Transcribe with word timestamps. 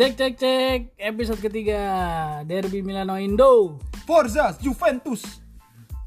Cek 0.00 0.16
cek 0.16 0.34
cek 0.40 0.80
episode 0.96 1.44
ketiga 1.44 1.80
Derby 2.48 2.80
Milano 2.80 3.20
Indo 3.20 3.76
Forza 4.08 4.56
Juventus. 4.56 5.44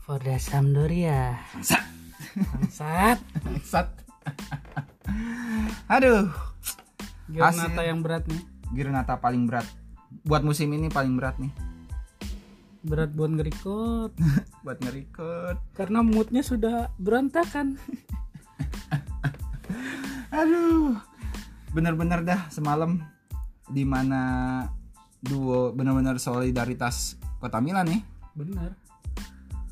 Forza 0.02 0.34
Sampdoria 0.42 1.38
Bangsat. 1.54 1.86
Bangsat 2.34 3.20
Bangsat. 3.46 3.94
Aduh, 5.94 6.26
Hasil. 7.38 7.70
yang 7.86 8.02
berat 8.02 8.26
nih 8.26 8.42
Giornata 8.74 9.22
paling 9.22 9.46
berat. 9.46 9.70
Buat 10.26 10.42
musim 10.42 10.74
ini 10.74 10.90
paling 10.90 11.14
berat 11.14 11.38
nih. 11.38 11.54
Berat 12.82 13.14
buat 13.14 13.30
ngerikot 13.30 14.18
Buat 14.66 14.82
ngerikut. 14.82 15.62
Karena 15.78 16.02
moodnya 16.02 16.42
sudah 16.42 16.90
berantakan 16.98 17.78
Aduh. 20.42 20.98
Bener-bener 21.78 22.26
dah 22.26 22.50
semalam 22.50 23.13
di 23.74 23.84
mana 23.84 24.22
duo 25.18 25.74
bener-bener 25.74 26.22
solidaritas 26.22 27.18
Kota 27.42 27.58
Milan 27.58 27.90
nih. 27.90 28.02
Bener 28.38 28.78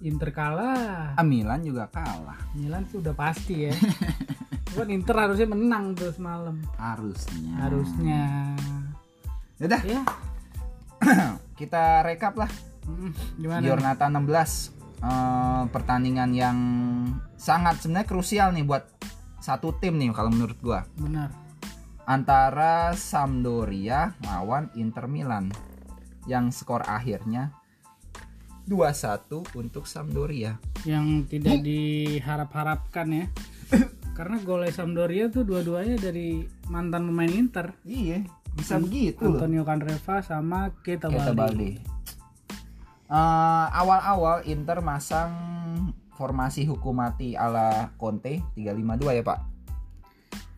Inter 0.02 0.34
kalah 0.34 1.14
Ah, 1.14 1.22
Milan 1.22 1.62
juga 1.62 1.86
kalah. 1.94 2.42
Milan 2.58 2.90
tuh 2.90 3.06
udah 3.06 3.14
pasti 3.14 3.70
ya 3.70 3.74
Cuman 4.74 4.90
Inter 4.90 5.14
harusnya 5.14 5.48
menang 5.52 5.94
tuh 5.94 6.10
semalam 6.10 6.58
Harusnya. 6.82 7.54
Harusnya 7.62 8.22
Yaudah, 9.62 9.82
Ya 9.86 10.02
kita 11.60 12.06
rekap 12.06 12.38
lah. 12.38 12.50
Gimana? 13.38 13.62
Giornata 13.62 14.10
16 14.10 14.26
eh, 15.06 15.64
pertandingan 15.70 16.30
yang 16.34 16.58
sangat 17.38 17.82
sebenarnya 17.82 18.10
krusial 18.10 18.50
nih 18.58 18.66
buat 18.66 18.86
satu 19.42 19.74
tim 19.82 19.98
nih 19.98 20.14
kalau 20.14 20.30
menurut 20.30 20.58
gua 20.62 20.86
Benar 20.98 21.41
antara 22.12 22.92
Sampdoria 22.92 24.20
lawan 24.28 24.68
Inter 24.76 25.08
Milan 25.08 25.48
yang 26.28 26.52
skor 26.52 26.84
akhirnya 26.84 27.56
2-1 28.68 29.56
untuk 29.56 29.88
Sampdoria. 29.88 30.60
yang 30.84 31.24
tidak 31.30 31.64
diharap-harapkan 31.64 33.08
ya 33.16 33.26
karena 34.18 34.44
gol 34.44 34.68
Sampdoria 34.68 35.32
tuh 35.32 35.48
dua-duanya 35.48 35.96
dari 35.96 36.44
mantan 36.68 37.08
pemain 37.08 37.32
Inter 37.32 37.72
Iya, 37.88 38.28
bisa 38.60 38.76
begitu 38.76 39.24
loh. 39.24 39.40
Antonio 39.40 39.64
Candreva 39.64 40.20
sama 40.20 40.76
Keita 40.84 41.08
Kita 41.08 41.32
Baldi 41.32 41.38
Balde. 41.40 41.72
Eh, 43.12 43.68
awal-awal 43.72 44.44
Inter 44.52 44.84
masang 44.84 45.32
formasi 46.20 46.68
hukum 46.68 47.00
mati 47.00 47.40
ala 47.40 47.96
Conte 47.96 48.44
352 48.60 49.20
ya, 49.20 49.24
Pak? 49.24 49.51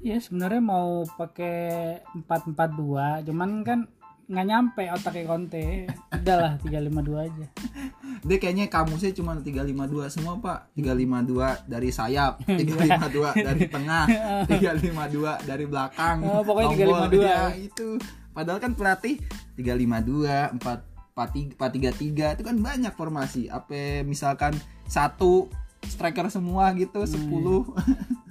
Iya 0.03 0.19
sebenarnya 0.19 0.59
mau 0.59 1.07
pakai 1.07 2.03
442 2.27 3.23
cuman 3.23 3.49
kan 3.63 3.79
nggak 4.23 4.47
nyampe 4.47 4.83
otaknya 4.87 5.23
Conte 5.27 5.87
udahlah 6.11 6.59
352 6.59 7.27
aja. 7.27 7.45
Dia 8.27 8.37
kayaknya 8.39 8.71
kamusnya 8.71 9.11
cuma 9.11 9.35
352 9.35 10.11
semua 10.11 10.39
pak. 10.39 10.71
352 10.75 11.71
dari 11.71 11.89
sayap 11.91 12.43
352 12.47 13.47
dari 13.47 13.63
tengah 13.67 14.03
352 14.51 15.47
dari 15.47 15.65
belakang 15.67 16.17
Oh, 16.23 16.43
pokoknya 16.43 16.67
tombol. 16.83 16.99
352. 17.07 17.23
Ya, 17.23 17.43
itu. 17.55 17.89
Padahal 18.33 18.59
kan 18.59 18.71
pelatih 18.75 19.19
352 19.55 20.59
4 20.59 20.91
433 21.13 22.35
itu 22.35 22.43
kan 22.43 22.57
banyak 22.59 22.93
formasi. 22.97 23.47
Apa 23.47 24.01
misalkan 24.03 24.51
satu 24.89 25.47
striker 25.83 26.27
semua 26.27 26.71
gitu 26.73 27.03
10 27.03 27.19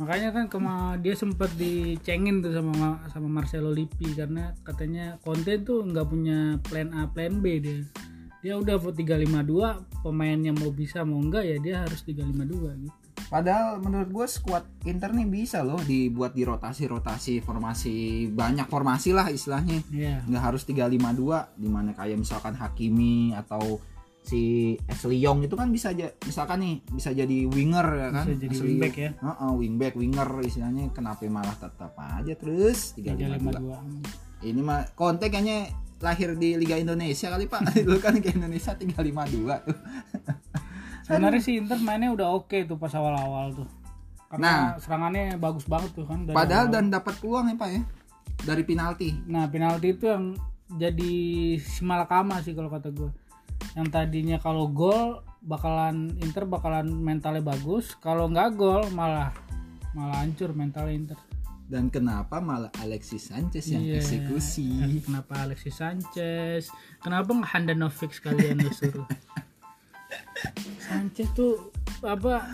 makanya 0.02 0.34
kan 0.34 0.50
kema 0.50 0.98
dia 0.98 1.14
sempat 1.14 1.54
dicengin 1.54 2.42
tuh 2.42 2.50
sama 2.50 2.98
sama 3.14 3.28
Marcelo 3.30 3.70
Lippi 3.70 4.10
karena 4.18 4.50
katanya 4.66 5.22
Conte 5.22 5.62
tuh 5.62 5.86
nggak 5.86 6.06
punya 6.10 6.58
plan 6.66 6.90
A 6.98 7.06
plan 7.06 7.38
B 7.38 7.62
dia. 7.62 7.86
Dia 8.42 8.58
udah 8.58 8.74
352 8.82 10.02
pemainnya 10.02 10.50
mau 10.50 10.74
bisa 10.74 11.06
mau 11.06 11.22
enggak 11.22 11.46
ya 11.46 11.56
dia 11.62 11.74
harus 11.86 12.02
352 12.02 12.82
gitu. 12.82 12.98
Padahal 13.30 13.80
menurut 13.80 14.10
gue 14.12 14.26
squad 14.28 14.66
Inter 14.84 15.14
nih 15.14 15.24
bisa 15.24 15.64
loh 15.64 15.80
dibuat 15.80 16.36
di 16.36 16.44
rotasi-rotasi 16.44 17.40
formasi 17.40 18.28
banyak 18.28 18.66
formasi 18.66 19.14
lah 19.14 19.30
istilahnya. 19.30 19.80
Iya. 19.88 20.26
Nggak 20.26 20.42
harus 20.42 20.66
352 20.66 21.62
di 21.62 21.68
mana 21.70 21.94
kayak 21.94 22.18
misalkan 22.18 22.58
Hakimi 22.58 23.32
atau 23.32 23.80
si 24.22 24.74
Ashley 24.86 25.18
Young 25.18 25.42
itu 25.42 25.58
kan 25.58 25.68
bisa 25.74 25.90
aja 25.90 26.14
misalkan 26.22 26.62
nih 26.62 26.74
bisa 26.94 27.10
jadi 27.10 27.38
winger 27.50 27.88
ya 27.98 28.08
kan? 28.14 28.24
Bisa 28.26 28.34
jadi 28.38 28.54
Ashley 28.54 28.68
wingback 28.78 28.94
ya. 28.96 29.10
Heeh, 29.18 29.52
wingback 29.58 29.94
winger 29.98 30.28
istilahnya. 30.46 30.84
Kenapa 30.94 31.26
malah 31.26 31.56
tetap 31.58 31.92
aja 31.98 32.34
terus? 32.38 32.94
352 32.96 34.22
352 34.42 34.42
ini 34.42 34.60
mah 34.60 34.82
Conte 34.98 35.30
kayaknya 35.30 35.70
lahir 36.02 36.34
di 36.34 36.58
Liga 36.58 36.74
Indonesia 36.74 37.30
kali 37.30 37.46
Pak. 37.46 37.60
Dulu 37.86 37.98
kan 38.02 38.18
ke 38.18 38.34
Indonesia 38.34 38.74
352 38.74 39.66
tuh. 39.66 39.78
Sebenarnya 41.06 41.40
sih 41.42 41.58
Inter 41.58 41.78
mainnya 41.82 42.14
udah 42.14 42.30
oke 42.30 42.66
tuh 42.66 42.78
pas 42.78 42.90
awal-awal 42.94 43.54
tuh. 43.54 43.68
Karena 44.30 44.78
serangannya 44.80 45.36
bagus 45.36 45.68
banget 45.68 45.92
tuh 45.92 46.08
kan 46.08 46.24
dari 46.24 46.34
padahal 46.34 46.70
awal. 46.70 46.74
dan 46.74 46.84
dapat 46.88 47.14
peluang 47.20 47.46
ya 47.52 47.56
Pak 47.58 47.68
ya? 47.70 47.82
Dari 48.42 48.62
penalti. 48.66 49.08
Nah 49.28 49.44
penalti 49.46 49.92
itu 49.94 50.08
yang 50.08 50.34
jadi 50.72 51.14
simalakama 51.60 52.40
sih 52.40 52.56
kalau 52.56 52.72
kata 52.72 52.90
gue. 52.90 53.10
Yang 53.72 53.88
tadinya 53.90 54.36
kalau 54.36 54.66
gol 54.66 55.20
bakalan 55.40 56.14
Inter 56.18 56.44
bakalan 56.44 56.86
mentalnya 56.88 57.40
bagus, 57.40 57.94
kalau 57.96 58.26
nggak 58.26 58.54
gol 58.54 58.86
malah 58.90 59.32
malah 59.92 60.20
hancur 60.20 60.52
mentalnya 60.52 60.94
Inter. 60.94 61.18
dan 61.64 61.88
kenapa 61.88 62.36
malah 62.36 62.68
Alexis 62.78 63.32
Sanchez 63.32 63.64
yang 63.66 63.80
Iya. 63.80 63.96
eksekusi 63.96 65.00
Kenapa 65.00 65.40
Alexis 65.40 65.72
Sanchez? 65.72 66.68
Kenapa 67.00 67.32
nggak 67.32 67.48
Handanovic 67.48 68.12
sekalian 68.12 68.60
lu 68.60 68.68
suruh? 68.70 69.08
Sanchez 70.84 71.28
tuh 71.32 71.72
apa? 72.04 72.44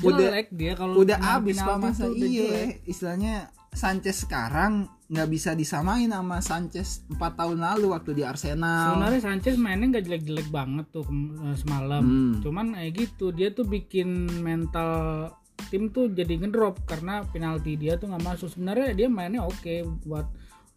Udah- 0.00 0.30
Jelek 0.30 0.48
dia 0.48 0.72
kalau 0.72 0.96
udah 0.96 1.18
main 1.18 1.42
abis 1.42 1.56
pak 1.58 1.66
penalti 1.66 1.84
masa 1.84 2.04
udah 2.06 2.24
iya 2.24 2.60
istilahnya 2.86 3.34
Sanchez 3.72 4.26
sekarang 4.26 4.88
nggak 5.08 5.28
bisa 5.32 5.56
disamain 5.56 6.12
sama 6.12 6.44
Sanchez 6.44 7.00
4 7.08 7.16
tahun 7.16 7.64
lalu 7.64 7.96
waktu 7.96 8.12
di 8.12 8.22
Arsenal 8.28 8.92
Sebenarnya 8.92 9.20
Sanchez 9.24 9.56
mainnya 9.56 9.96
nggak 9.96 10.04
jelek-jelek 10.04 10.48
banget 10.52 10.86
tuh 10.92 11.08
eh, 11.48 11.56
semalam. 11.56 12.04
Hmm. 12.04 12.34
Cuman 12.44 12.76
kayak 12.76 12.92
gitu 12.92 13.32
dia 13.32 13.48
tuh 13.56 13.64
bikin 13.64 14.28
mental 14.44 15.32
tim 15.72 15.88
tuh 15.90 16.12
jadi 16.12 16.38
ngedrop 16.38 16.84
karena 16.84 17.24
penalti 17.24 17.80
dia 17.80 17.96
tuh 17.96 18.12
nggak 18.12 18.24
masuk. 18.24 18.52
Sebenarnya 18.52 18.92
dia 18.92 19.08
mainnya 19.08 19.48
oke 19.48 20.04
buat 20.04 20.28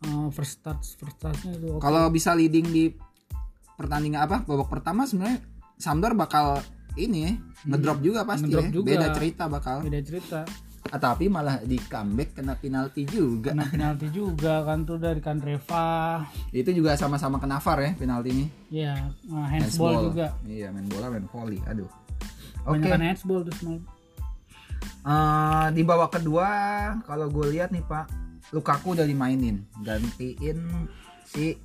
eh, 0.08 0.28
first 0.31 0.63
touch 0.63 0.96
first 0.96 1.19
touchnya 1.19 1.52
itu 1.59 1.68
oke. 1.75 1.84
kalau 1.84 2.08
bisa 2.08 2.31
leading 2.31 2.72
di 2.72 2.91
pertandingan 3.75 4.23
apa 4.29 4.46
babak 4.46 4.69
pertama 4.69 5.03
sebenarnya 5.09 5.41
Sampdoria 5.81 6.13
bakal 6.13 6.62
ini 6.96 7.19
ya 7.25 7.34
ngedrop 7.66 8.00
juga 8.03 8.22
pasti 8.23 8.47
Ngedrop 8.47 8.68
ya. 8.68 8.72
juga. 8.72 8.88
beda 8.94 9.08
cerita 9.16 9.44
bakal 9.50 9.78
Beda 9.81 10.00
cerita. 10.03 10.40
Ah, 10.83 10.97
tapi 10.97 11.29
malah 11.29 11.61
di 11.61 11.77
comeback 11.77 12.33
kena 12.33 12.55
penalti 12.55 13.05
juga 13.05 13.53
Kena 13.53 13.63
penalti 13.63 14.09
juga 14.09 14.65
kan 14.65 14.81
tuh 14.81 14.97
dari 14.97 15.21
Kandreva. 15.21 16.25
itu 16.49 16.69
juga 16.71 16.95
sama-sama 16.95 17.37
kena 17.37 17.59
VAR 17.59 17.79
ya 17.79 17.91
penalti 17.93 18.29
ini 18.31 18.45
Ya, 18.73 18.97
eh, 19.23 19.45
handsball 19.47 20.09
juga. 20.09 20.33
iya 20.43 20.67
main 20.67 20.83
bola 20.85 21.07
main 21.07 21.27
volley 21.27 21.61
aduh 21.63 21.85
oke 22.65 22.81
handsball 22.81 23.45
tuh 23.45 23.53
semalam. 23.53 23.83
Eh, 25.01 25.67
di 25.71 25.81
babak 25.81 26.13
kedua 26.13 26.49
kalau 27.03 27.25
gue 27.27 27.47
lihat 27.51 27.69
nih 27.69 27.81
Pak 27.81 28.05
Lukaku 28.51 28.93
udah 28.93 29.05
dimainin 29.05 29.61
gantiin 29.79 30.65
si 31.23 31.57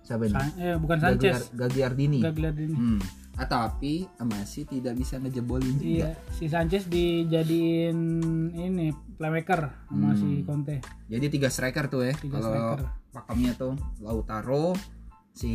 siapa 0.00 0.24
ini 0.24 0.32
San- 0.32 0.56
eh, 0.56 0.76
bukan 0.76 0.96
Sanchez, 0.98 1.52
Gagliar- 1.52 1.92
Gagliardini 1.92 2.18
Gagliardini. 2.20 2.74
hmm. 2.74 3.00
Ah, 3.36 3.48
tapi 3.48 4.08
masih 4.16 4.64
tidak 4.64 4.96
bisa 4.96 5.20
ngejebolin 5.20 5.76
juga. 5.76 5.84
Iya, 5.84 6.10
si 6.32 6.48
Sanchez 6.48 6.88
dijadiin 6.88 7.98
ini 8.56 8.92
playmaker 9.16 9.72
sama 9.88 10.16
si 10.16 10.44
Conte. 10.44 10.80
jadi 11.08 11.26
tiga 11.28 11.48
striker 11.48 11.88
tuh 11.88 12.04
ya 12.04 12.14
kalau 12.16 12.80
pakemnya 13.12 13.52
tuh 13.56 13.76
Lautaro 14.00 14.76
si 15.36 15.52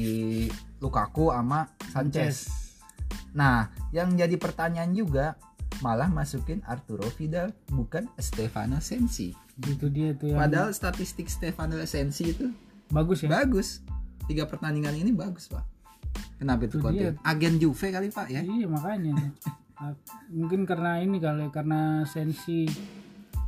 Lukaku 0.81 1.33
sama 1.33 1.69
Sanchez. 1.89 2.49
Nah 3.33 3.69
yang 3.89 4.13
jadi 4.13 4.37
pertanyaan 4.37 4.93
juga 4.93 5.37
malah 5.81 6.09
masukin 6.09 6.61
Arturo 6.69 7.09
Vidal 7.17 7.49
bukan 7.69 8.05
Stefano 8.21 8.77
Sensi. 8.77 9.33
Itu 9.57 9.89
dia 9.89 10.13
tuh 10.13 10.33
yang 10.33 10.41
padahal 10.41 10.69
statistik 10.73 11.29
Stefano 11.29 11.81
Sensi 11.89 12.29
itu 12.29 12.53
bagus 12.93 13.25
ya. 13.25 13.29
bagus. 13.29 13.81
Tiga 14.29 14.45
pertandingan 14.45 14.93
ini 14.93 15.09
bagus 15.13 15.49
pak 15.49 15.80
kenapa 16.41 16.65
itu 16.65 16.75
Itu 16.75 16.81
Conte 16.81 16.97
dia. 16.97 17.13
agen 17.21 17.55
Juve 17.55 17.87
kali 17.87 18.09
pak 18.09 18.27
ya 18.27 18.41
Iya 18.41 18.65
makanya. 18.65 19.13
Ah, 19.75 19.97
Mungkin 20.27 20.65
karena 20.65 20.97
ini 20.97 21.17
kali 21.17 21.49
karena 21.49 22.01
sensi 22.03 22.69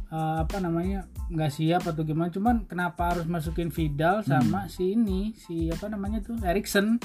eh, 0.07 0.37
apa 0.39 0.57
namanya 0.57 1.05
nggak 1.27 1.51
siap 1.51 1.85
atau 1.85 2.01
gimana. 2.01 2.29
Cuman 2.29 2.65
kenapa 2.65 3.13
harus 3.13 3.25
masukin 3.25 3.69
Vidal 3.69 4.21
sama 4.23 4.65
si 4.65 4.93
ini 4.93 5.33
si 5.35 5.69
apa 5.69 5.85
namanya 5.87 6.21
tuh 6.21 6.37
Erikson. 6.39 6.97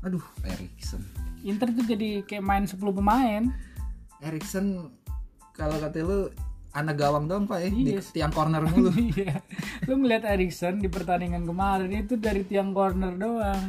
aduh 0.00 0.22
Erikson 0.42 0.98
Inter 1.42 1.70
tuh 1.70 1.84
jadi 1.84 2.22
kayak 2.22 2.40
main 2.40 2.64
10 2.64 2.74
pemain. 2.90 3.42
Erikson 4.18 4.90
kalau 5.52 5.78
kata 5.78 6.00
lu 6.00 6.26
anak 6.70 6.96
gawang 6.96 7.26
doang 7.26 7.44
pak 7.46 7.62
eh 7.62 7.70
di 7.70 7.94
Iya. 7.94 8.02
tiang 8.02 8.30
corner 8.30 8.62
mulu 8.62 8.90
Iya. 9.14 9.46
Lu 9.86 9.94
ngeliat 9.96 10.26
Erikson 10.26 10.78
di 10.78 10.86
pertandingan 10.86 11.42
kemarin 11.44 11.90
itu 11.94 12.14
dari 12.14 12.42
tiang 12.42 12.70
corner 12.70 13.14
doang. 13.14 13.62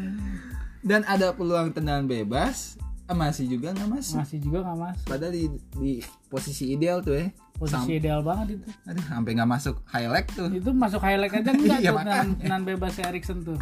Dan 0.82 1.02
ada 1.06 1.32
peluang 1.32 1.70
tendangan 1.70 2.04
bebas 2.04 2.76
eh, 3.04 3.14
masih 3.14 3.46
juga 3.48 3.72
nggak 3.72 3.90
masuk 3.92 4.16
Masih 4.18 4.38
juga 4.40 4.58
nggak 4.62 4.80
masuk. 4.80 5.06
padahal 5.06 5.32
di, 5.32 5.44
di 5.76 5.92
posisi 6.26 6.72
ideal 6.72 7.00
tuh 7.00 7.16
eh 7.18 7.30
Posisi 7.54 7.94
ideal 7.96 8.22
banget 8.22 8.58
itu. 8.58 8.66
aduh 8.84 9.06
sampai 9.06 9.32
nggak 9.32 9.52
masuk 9.52 9.76
highlight 9.86 10.26
tuh 10.28 10.50
Itu 10.50 10.70
masuk 10.72 10.98
highlight 11.00 11.30
aja 11.32 11.52
enggak 11.52 11.80
Iya, 11.84 11.92
tuh 11.92 12.02
tendangan 12.36 12.64
bebas 12.66 12.94
Erikson 12.98 13.40
tuh. 13.44 13.60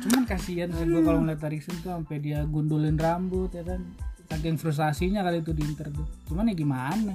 Cuman 0.00 0.22
kasihan 0.24 0.66
sih 0.68 0.82
gue 0.82 1.00
kalau 1.00 1.20
ngeliat 1.20 1.40
Erikson 1.40 1.76
tuh 1.78 1.90
sampai 1.92 2.18
dia 2.18 2.42
gundulin 2.44 2.96
rambut 2.96 3.48
ya 3.50 3.62
kan. 3.62 3.86
Saking 4.26 4.56
frustasinya 4.56 5.22
kali 5.22 5.40
itu 5.40 5.50
di 5.50 5.62
Inter 5.64 5.90
tuh. 5.90 6.06
Cuman 6.26 6.46
ya 6.46 6.54
gimana? 6.54 7.14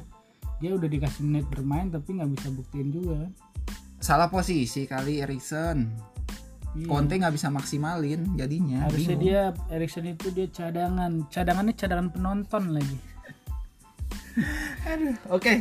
Dia 0.57 0.71
udah 0.71 0.85
dikasih 0.85 1.23
menit 1.23 1.45
bermain 1.47 1.87
tapi 1.89 2.13
nggak 2.13 2.31
bisa 2.31 2.47
buktiin 2.49 2.89
juga 2.89 3.15
kan. 3.19 3.31
salah 3.97 4.29
posisi 4.29 4.85
kali 4.85 5.19
Erikson 5.19 5.89
Iya. 6.75 6.85
Conte 6.85 7.15
nggak 7.15 7.31
bisa 7.31 7.47
maksimalin 7.47 8.35
jadinya 8.35 8.83
Harusnya 8.83 9.15
bingung. 9.15 9.23
dia 9.23 9.41
Erikson 9.71 10.05
itu 10.05 10.27
dia 10.29 10.47
cadangan. 10.47 11.23
Cadangannya 11.27 11.73
cadangan 11.73 12.07
penonton 12.09 12.63
lagi. 12.69 12.97
Aduh, 14.85 15.15
oke 15.31 15.53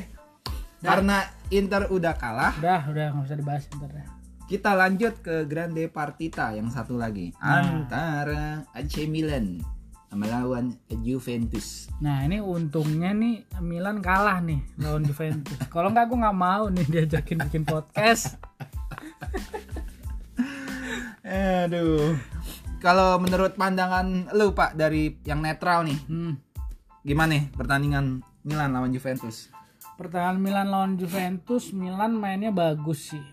karena 0.82 1.24
Inter 1.48 1.88
udah 1.88 2.12
kalah 2.12 2.52
Udah, 2.58 2.84
udah 2.84 3.06
nggak 3.14 3.24
usah 3.24 3.38
dibahas 3.38 3.64
ntar 3.72 3.88
dah. 3.88 4.06
kita 4.44 4.76
lanjut 4.76 5.14
ke 5.18 5.48
Grande 5.48 5.88
Partita 5.88 6.52
yang 6.52 6.68
satu 6.68 6.98
lagi 6.98 7.32
Nah. 7.38 7.64
antara 7.86 8.44
AC 8.74 9.06
Milan 9.06 9.64
melawan 10.10 10.76
Juventus 11.00 11.90
Nah 11.98 12.22
ini 12.22 12.38
untungnya 12.38 13.10
nih 13.10 13.48
Milan 13.58 13.98
kalah 13.98 14.38
nih 14.38 14.62
lawan 14.76 15.02
Juventus. 15.02 15.56
Kalau 15.66 15.88
nggak 15.88 16.06
gue 16.06 16.18
nggak 16.20 16.36
mau 16.36 16.68
nih 16.68 16.84
diajakin 16.84 17.38
bikin 17.42 17.62
podcast. 17.64 18.36
Aduh. 21.44 22.16
Kalau 22.80 23.20
menurut 23.20 23.52
pandangan 23.56 24.32
lu 24.32 24.56
Pak 24.56 24.76
dari 24.76 25.12
yang 25.28 25.44
netral 25.44 25.84
nih, 25.84 25.98
Hmm. 26.08 26.40
gimana 27.04 27.36
nih 27.36 27.52
pertandingan 27.52 28.24
Milan 28.44 28.72
lawan 28.72 28.92
Juventus? 28.92 29.52
Pertahanan 30.00 30.40
Milan 30.40 30.68
lawan 30.72 30.92
Juventus, 30.96 31.72
Milan 31.76 32.16
mainnya 32.16 32.48
bagus 32.48 33.12
sih. 33.12 33.24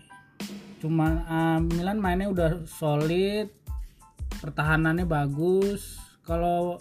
Cuman 0.80 1.24
eh, 1.24 1.58
Milan 1.72 2.00
mainnya 2.00 2.28
udah 2.28 2.50
solid, 2.68 3.48
pertahanannya 4.40 5.08
bagus. 5.08 5.96
Kalau 6.24 6.80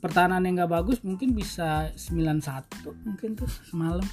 pertahanannya 0.00 0.60
nggak 0.60 0.72
bagus 0.72 1.04
mungkin 1.04 1.36
bisa 1.36 1.92
9-1 1.96 2.68
mungkin 3.04 3.36
tuh 3.36 3.48
semalam. 3.68 4.04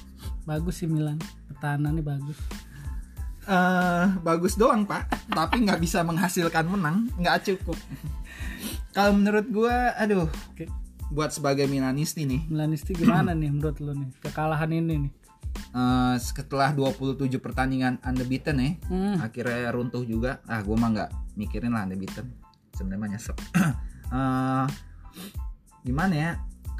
Bagus 0.44 0.84
sih 0.84 0.88
Milan, 0.88 1.16
pertahanannya 1.48 2.04
bagus. 2.04 2.36
Eh 3.48 4.06
bagus 4.20 4.54
doang 4.54 4.84
Pak, 4.84 5.32
tapi 5.32 5.64
nggak 5.64 5.80
bisa 5.80 6.04
menghasilkan 6.04 6.68
menang, 6.68 7.08
nggak 7.16 7.48
cukup. 7.48 7.80
Kalau 8.92 9.16
menurut 9.16 9.46
gua, 9.48 9.96
aduh, 9.96 10.28
Oke. 10.52 10.68
buat 11.08 11.32
sebagai 11.32 11.64
Milanisti 11.64 12.28
nih, 12.28 12.44
Milanisti 12.44 12.92
gimana 12.92 13.32
nih 13.32 13.48
menurut 13.48 13.80
lo 13.80 13.96
nih 13.96 14.12
kekalahan 14.20 14.68
ini 14.68 15.08
nih? 15.08 15.12
eh, 15.68 16.16
setelah 16.20 16.70
27 16.70 17.40
pertandingan 17.40 17.96
unbeaten 18.04 18.56
ya, 18.60 18.70
Hmm. 18.86 19.16
akhirnya 19.18 19.72
runtuh 19.72 20.04
juga. 20.04 20.44
Ah, 20.44 20.60
gua 20.60 20.76
mah 20.76 20.88
nggak 20.92 21.10
mikirin 21.34 21.72
lah 21.72 21.88
unbeaten. 21.88 22.28
Sebenarnya 22.76 23.16
nyesek. 23.16 23.38
Eh, 24.08 24.66
gimana 25.84 26.14
ya? 26.16 26.30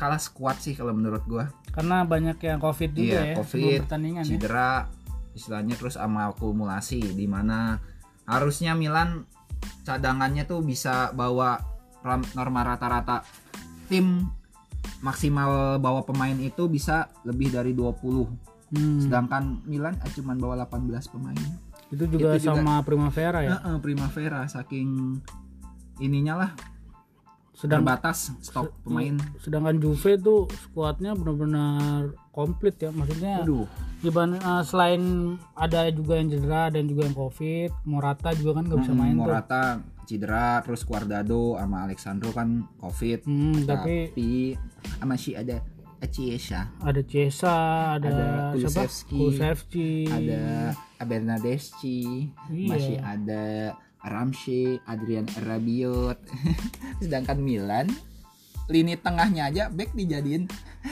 Kalah 0.00 0.17
squad 0.17 0.56
sih 0.65 0.73
kalau 0.73 0.97
menurut 0.97 1.20
gua. 1.29 1.53
Karena 1.69 2.00
banyak 2.00 2.41
yang 2.41 2.56
covid 2.56 2.97
juga 2.97 3.05
Iya, 3.05 3.20
ya 3.20 3.37
Covid, 3.37 3.79
pertandingan 3.85 4.25
ya. 4.25 4.31
Istilahnya 5.38 5.73
terus 5.73 5.94
sama 5.94 6.29
akumulasi 6.29 7.14
di 7.14 7.25
mana 7.25 7.79
harusnya 8.26 8.75
Milan 8.75 9.23
cadangannya 9.82 10.44
tuh 10.44 10.61
bisa 10.61 11.11
bawa 11.12 11.56
norma 12.35 12.61
rata-rata. 12.64 13.23
Tim 13.87 14.26
maksimal 14.99 15.79
bawa 15.79 16.02
pemain 16.02 16.35
itu 16.35 16.67
bisa 16.67 17.06
lebih 17.23 17.49
dari 17.49 17.70
20 17.73 18.26
Hmm. 18.69 19.00
sedangkan 19.00 19.64
Milan 19.64 19.96
eh, 19.96 20.12
cuman 20.12 20.37
bawa 20.37 20.61
18 20.61 21.08
pemain. 21.08 21.41
Itu 21.88 22.05
juga 22.05 22.37
Itu 22.37 22.44
juga- 22.44 22.61
sama 22.61 22.84
Primavera 22.84 23.41
ya. 23.41 23.56
Heeh, 23.56 23.76
Primavera 23.81 24.44
saking 24.44 25.17
ininya 25.99 26.37
lah. 26.37 26.50
Sedang 27.56 27.81
terbatas 27.81 28.29
stok 28.38 28.70
pemain. 28.84 29.17
sedangkan 29.41 29.81
Juve 29.81 30.14
tuh 30.14 30.46
skuadnya 30.52 31.17
benar-benar 31.17 32.12
komplit 32.38 32.79
ya. 32.79 32.90
Maksudnya 32.90 33.43
aduh 33.43 33.67
dibanding 33.99 34.38
eh, 34.38 34.62
selain 34.62 35.02
ada 35.52 35.90
juga 35.90 36.14
yang 36.14 36.29
cedera 36.29 36.70
dan 36.70 36.87
juga 36.87 37.02
yang 37.02 37.17
covid, 37.17 37.70
Morata 37.82 38.31
juga 38.32 38.50
kan 38.55 38.64
nggak 38.64 38.79
bisa 38.79 38.93
Mm, 38.93 39.00
main 39.00 39.12
tuh. 39.12 39.20
Morata 39.20 39.62
cedera 40.05 40.49
terus 40.62 40.82
Guardado 40.82 41.43
sama 41.55 41.82
Alexandro 41.82 42.31
kan 42.31 42.49
covid 42.79 43.26
Hmm, 43.26 43.67
tapi 43.67 44.08
tapi 44.08 44.29
masih 45.02 45.35
ada 45.37 45.58
Chiesa 46.00 46.70
ada 46.79 47.02
Cesa, 47.02 47.58
ada, 47.99 48.06
Ada? 48.06 48.26
Kulusevski, 48.55 49.12
Kulusevski. 49.12 49.91
ada 50.06 50.73
Bernadeschi 51.02 52.31
Iya. 52.49 52.69
masih 52.69 52.96
ada 52.99 53.43
Ramsey 54.00 54.79
Adrian 54.84 55.26
Rabiot 55.43 56.17
sedangkan 57.02 57.37
Milan 57.37 57.91
lini 58.69 58.94
tengahnya 58.94 59.49
aja 59.49 59.65
back 59.69 59.93
dijadiin 59.93 60.44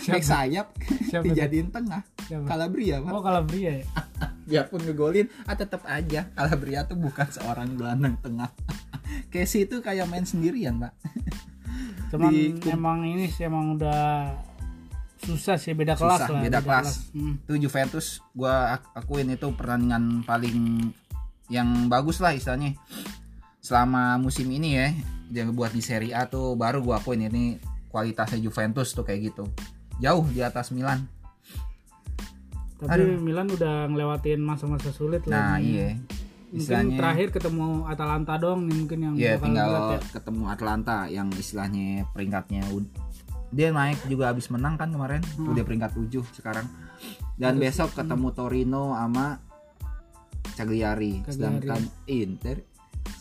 back 0.03 0.23
sayap 0.23 0.73
Siapa 1.07 1.23
dijadiin 1.27 1.69
tengah 1.69 2.01
Siapa? 2.23 2.43
Calabria 2.45 2.99
Pak. 2.99 3.11
Oh 3.11 3.21
Calabria 3.21 3.71
ya. 3.77 3.87
biarpun 4.49 4.81
ngegolin 4.81 5.27
ah 5.43 5.53
tetap 5.53 5.83
aja 5.85 6.31
Calabria 6.31 6.83
tuh 6.83 6.97
bukan 6.97 7.27
seorang 7.27 7.75
gelandang 7.75 8.17
tengah 8.19 8.49
Casey 9.33 9.65
itu 9.65 9.79
kayak 9.79 10.07
main 10.07 10.23
sendirian 10.23 10.79
pak 10.79 10.95
Cuman 12.07 12.31
Di- 12.31 12.55
emang 12.67 13.03
ini 13.03 13.27
sih 13.27 13.45
emang 13.45 13.75
udah 13.75 14.31
susah 15.19 15.59
sih 15.59 15.75
beda 15.75 15.93
kelas 15.93 16.23
Susah, 16.23 16.29
lah. 16.31 16.41
beda 16.41 16.59
kelas. 16.61 17.11
Hmm. 17.11 17.35
itu 17.41 17.55
Juventus 17.61 18.07
gua 18.31 18.79
ak- 18.79 18.95
akuin 18.95 19.27
itu 19.29 19.51
pertandingan 19.51 20.23
paling 20.23 20.89
yang 21.47 21.67
bagus 21.87 22.19
lah 22.19 22.31
istilahnya 22.31 22.79
selama 23.67 24.15
musim 24.17 24.47
ini 24.47 24.79
ya 24.79 24.89
yang 25.35 25.51
buat 25.51 25.75
di 25.75 25.83
Serie 25.83 26.15
A 26.15 26.31
tuh 26.31 26.55
baru 26.55 26.79
gua 26.81 27.03
akuin 27.03 27.27
ini 27.27 27.59
kualitasnya 27.91 28.39
Juventus 28.39 28.95
tuh 28.95 29.03
kayak 29.03 29.35
gitu 29.35 29.45
jauh 29.99 30.23
di 30.31 30.39
atas 30.39 30.71
Milan 30.71 31.03
Tapi 32.77 33.17
Milan 33.19 33.49
udah 33.49 33.89
ngelewatin 33.89 34.37
masa-masa 34.39 34.93
sulit 34.93 35.25
nah 35.27 35.57
lah. 35.57 35.59
nih. 35.59 35.67
iya 35.67 35.89
Mungkin 36.47 36.61
istilahnya 36.63 36.95
terakhir 36.95 37.29
ketemu 37.35 37.67
Atalanta 37.91 38.33
doang 38.39 38.61
nih 38.63 38.77
mungkin 38.79 38.99
yang 39.03 39.15
ya 39.19 39.35
bakal 39.35 39.43
tinggal 39.43 39.67
berat 39.67 39.83
ya. 39.83 39.99
ketemu 40.15 40.45
Atlanta 40.47 40.97
yang 41.11 41.29
istilahnya 41.35 41.87
peringkatnya 42.15 42.63
dia 43.49 43.69
naik 43.73 43.99
juga 44.07 44.31
habis 44.31 44.47
menang 44.47 44.77
kan 44.77 44.93
kemarin 44.93 45.25
Hmm. 45.35 45.51
udah 45.51 45.65
peringkat 45.65 45.91
7 45.97 46.23
sekarang 46.33 46.67
dan 47.35 47.59
besok 47.59 47.91
ketemu 47.95 48.29
Torino 48.31 48.95
sama 48.95 49.41
Cagliari 50.55 51.19
Cagliari. 51.19 51.33
sedangkan 51.35 51.81
Inter 52.07 52.57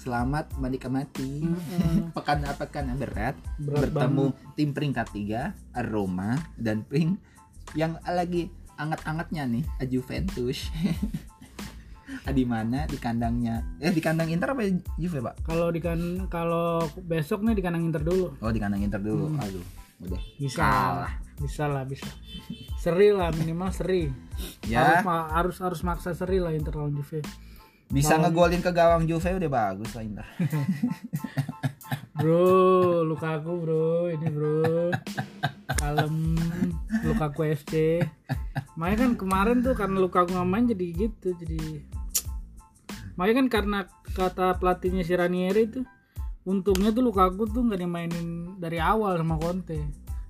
selamat 0.05 0.53
menikmati 0.61 1.41
pekan-pekan 2.13 2.93
yang 2.93 2.99
berat, 3.01 3.35
Berat 3.57 3.89
bertemu 3.89 4.25
tim 4.53 4.69
peringkat 4.69 5.07
3 5.09 5.89
Roma 5.89 6.37
dan 6.55 6.85
pring 6.85 7.17
yang 7.73 7.97
lagi 8.05 8.53
anget-angetnya 8.77 9.49
nih 9.49 9.65
Juventus 9.89 10.69
di 12.25 12.45
mana 12.45 12.85
di 12.85 13.01
kandangnya 13.01 13.65
eh 13.81 13.89
di 13.89 13.97
kandang 13.97 14.29
Inter 14.29 14.53
apa 14.53 14.61
Juve 14.97 15.21
pak 15.21 15.41
Kalau 15.41 15.73
di 15.73 15.81
kan 15.81 16.29
kalau 16.29 16.85
besok 17.01 17.41
nih 17.41 17.57
di 17.57 17.63
kandang 17.65 17.81
Inter 17.81 18.01
dulu. 18.01 18.33
oh 18.37 18.51
di 18.53 18.61
kandang 18.61 18.85
Inter 18.85 19.01
dulu 19.01 19.33
Hmm. 19.33 19.41
aduh 19.41 19.65
udah 19.95 20.21
Bisa. 20.35 20.59
Kalah. 20.59 21.13
Bisa 21.35 21.67
lah, 21.71 21.87
bisa. 21.87 22.07
Seri 22.75 23.15
lah 23.15 23.31
minimal 23.31 23.71
seri. 23.71 24.11
ya 24.67 25.03
Harus 25.03 25.07
harus 25.31 25.57
harus 25.63 25.79
maksa 25.83 26.11
seri 26.11 26.39
lah 26.39 26.51
Inter 26.51 26.75
lawan 26.75 26.95
Juve. 26.95 27.23
Bisa 27.87 28.17
Kalau- 28.17 28.29
ngegolin 28.29 28.61
ke 28.61 28.71
gawang 28.71 29.03
Juve 29.05 29.29
udah 29.37 29.51
bagus 29.51 29.91
lah 29.93 30.03
Inter 30.03 30.27
Bro, 32.15 33.03
Lukaku 33.03 33.59
bro, 33.59 34.07
ini 34.07 34.31
bro. 34.31 34.87
Kalem 35.75 36.39
Lukaku 37.03 37.43
FC. 37.51 37.99
Makanya 38.79 38.97
kan 39.03 39.11
kemarin 39.19 39.59
tuh 39.59 39.75
karena 39.75 39.99
Lukaku 39.99 40.31
nggak 40.31 40.47
main 40.47 40.63
jadi 40.63 40.85
gitu, 40.95 41.35
jadi 41.35 41.83
Makanya 43.19 43.35
kan 43.35 43.47
karena 43.51 43.79
kata 44.15 44.55
pelatihnya 44.59 45.03
si 45.03 45.11
Ranieri 45.11 45.67
tuh 45.67 45.83
untungnya 46.47 46.95
tuh 46.95 47.03
Lukaku 47.03 47.51
tuh 47.51 47.67
nggak 47.67 47.83
dimainin 47.83 48.55
dari 48.63 48.79
awal 48.79 49.19
sama 49.19 49.35
Conte. 49.35 49.83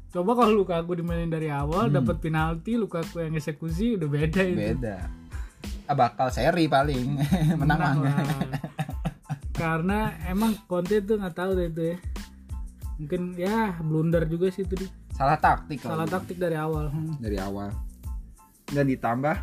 Coba 0.10 0.34
kalau 0.34 0.58
Lukaku 0.58 0.98
dimainin 0.98 1.30
dari 1.30 1.54
awal 1.54 1.94
dapat 1.94 2.18
penalti, 2.18 2.82
Lukaku 2.82 3.22
yang 3.22 3.38
eksekusi 3.38 3.94
udah 3.94 4.10
beda 4.10 4.42
itu. 4.42 4.58
beda 4.58 4.98
bakal 5.88 6.28
seri 6.28 6.66
paling 6.66 7.22
menang 7.62 7.80
Menang 7.80 7.98
lah. 8.02 8.18
Karena 9.52 10.00
emang 10.26 10.58
Conte 10.66 11.00
tuh 11.00 11.16
nggak 11.16 11.32
tahu 11.34 11.52
deh 11.54 11.70
itu 11.70 11.82
ya. 11.86 11.98
Mungkin 12.96 13.22
ya 13.36 13.58
blunder 13.78 14.24
juga 14.24 14.48
sih 14.50 14.64
itu 14.64 14.88
salah 15.12 15.36
taktik 15.36 15.80
kalau 15.80 15.96
Salah 15.96 16.08
taktik 16.10 16.36
dari 16.36 16.56
awal. 16.56 16.88
Hmm. 16.88 17.16
dari 17.20 17.38
awal 17.38 17.72
dan 18.66 18.84
ditambah 18.86 19.36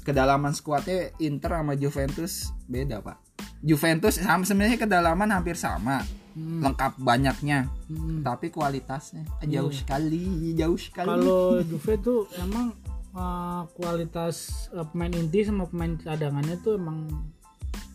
kedalaman 0.00 0.52
skuadnya 0.52 1.12
Inter 1.18 1.52
sama 1.54 1.74
Juventus 1.74 2.48
beda 2.64 3.00
pak 3.00 3.20
Juventus 3.60 4.16
sama 4.16 4.40
sebenarnya 4.42 4.78
kedalaman 4.78 5.28
hampir 5.30 5.54
sama 5.54 6.00
Hmm. 6.32 6.58
lengkap 6.60 6.98
banyaknya 6.98 7.70
Hmm. 7.86 8.18
tapi 8.20 8.50
kualitasnya 8.50 9.22
jauh 9.44 9.68
Iya. 9.68 9.78
sekali 9.78 10.22
jauh 10.52 10.74
sekali 10.74 11.06
Kalau 11.06 11.60
Juve 11.70 11.94
tuh 11.96 12.26
emang 12.36 12.74
uh, 13.14 13.64
kualitas 13.78 14.68
uh, 14.74 14.84
pemain 14.90 15.10
inti 15.14 15.46
sama 15.46 15.70
pemain 15.70 15.94
cadangannya 15.96 16.58
tuh 16.60 16.76
emang 16.76 17.08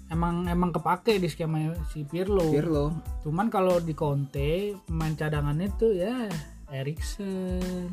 emang 0.10 0.50
emang 0.50 0.74
kepake 0.74 1.22
di 1.22 1.30
skema 1.30 1.76
si 1.94 2.08
Pirlo. 2.08 2.50
Pirlo 2.50 2.96
Cuman 3.22 3.52
kalau 3.54 3.78
di 3.84 3.94
Conte 3.94 4.74
pemain 4.88 5.14
cadangannya 5.14 5.68
tuh 5.78 5.94
ya 5.94 6.26
Erikson, 6.70 7.90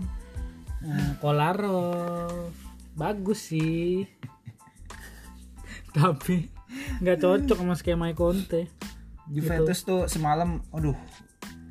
uh, 0.85 1.13
Kolarov, 1.21 2.53
bagus 2.97 3.53
sih. 3.53 4.05
Tapi 5.97 6.49
nggak 7.01 7.19
cocok 7.21 7.59
sama 7.61 7.75
skema 7.77 8.13
Conte. 8.17 8.71
Juventus 9.27 9.83
tuh 9.83 10.07
semalam 10.07 10.63
aduh 10.71 10.95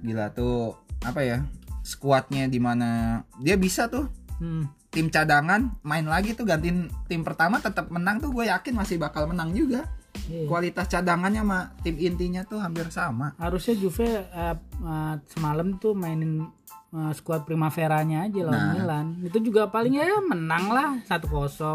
gila 0.03 0.27
tuh 0.35 0.75
apa 1.07 1.23
ya 1.23 1.47
skuadnya 1.87 2.51
di 2.51 2.59
mana 2.59 3.23
dia 3.39 3.55
bisa 3.55 3.87
tuh 3.87 4.11
Hmm. 4.39 4.67
Tim 4.95 5.11
cadangan 5.11 5.75
main 5.83 6.07
lagi 6.07 6.31
tuh 6.39 6.47
gantiin 6.47 6.87
tim 7.11 7.19
pertama 7.27 7.59
tetap 7.59 7.91
menang 7.91 8.23
tuh 8.23 8.31
gue 8.31 8.47
yakin 8.47 8.71
masih 8.71 8.95
bakal 8.95 9.27
menang 9.27 9.51
juga. 9.51 9.83
Iya. 10.31 10.47
kualitas 10.47 10.87
cadangannya 10.87 11.43
sama 11.43 11.75
tim 11.83 11.99
intinya 11.99 12.47
tuh 12.47 12.63
hampir 12.63 12.87
sama. 12.87 13.35
Harusnya 13.35 13.75
Juve 13.75 14.23
uh, 14.31 14.55
uh, 14.79 15.19
semalam 15.27 15.75
tuh 15.75 15.91
mainin 15.91 16.47
uh, 16.95 17.11
skuad 17.11 17.43
Primaveranya 17.43 18.23
aja 18.23 18.47
lawan 18.47 18.55
Nah. 18.55 18.73
Milan. 18.79 19.19
Itu 19.27 19.43
juga 19.43 19.67
paling 19.67 19.99
ya 19.99 20.07
menang 20.23 20.71
lah. 20.71 20.95
1-0 21.03 21.27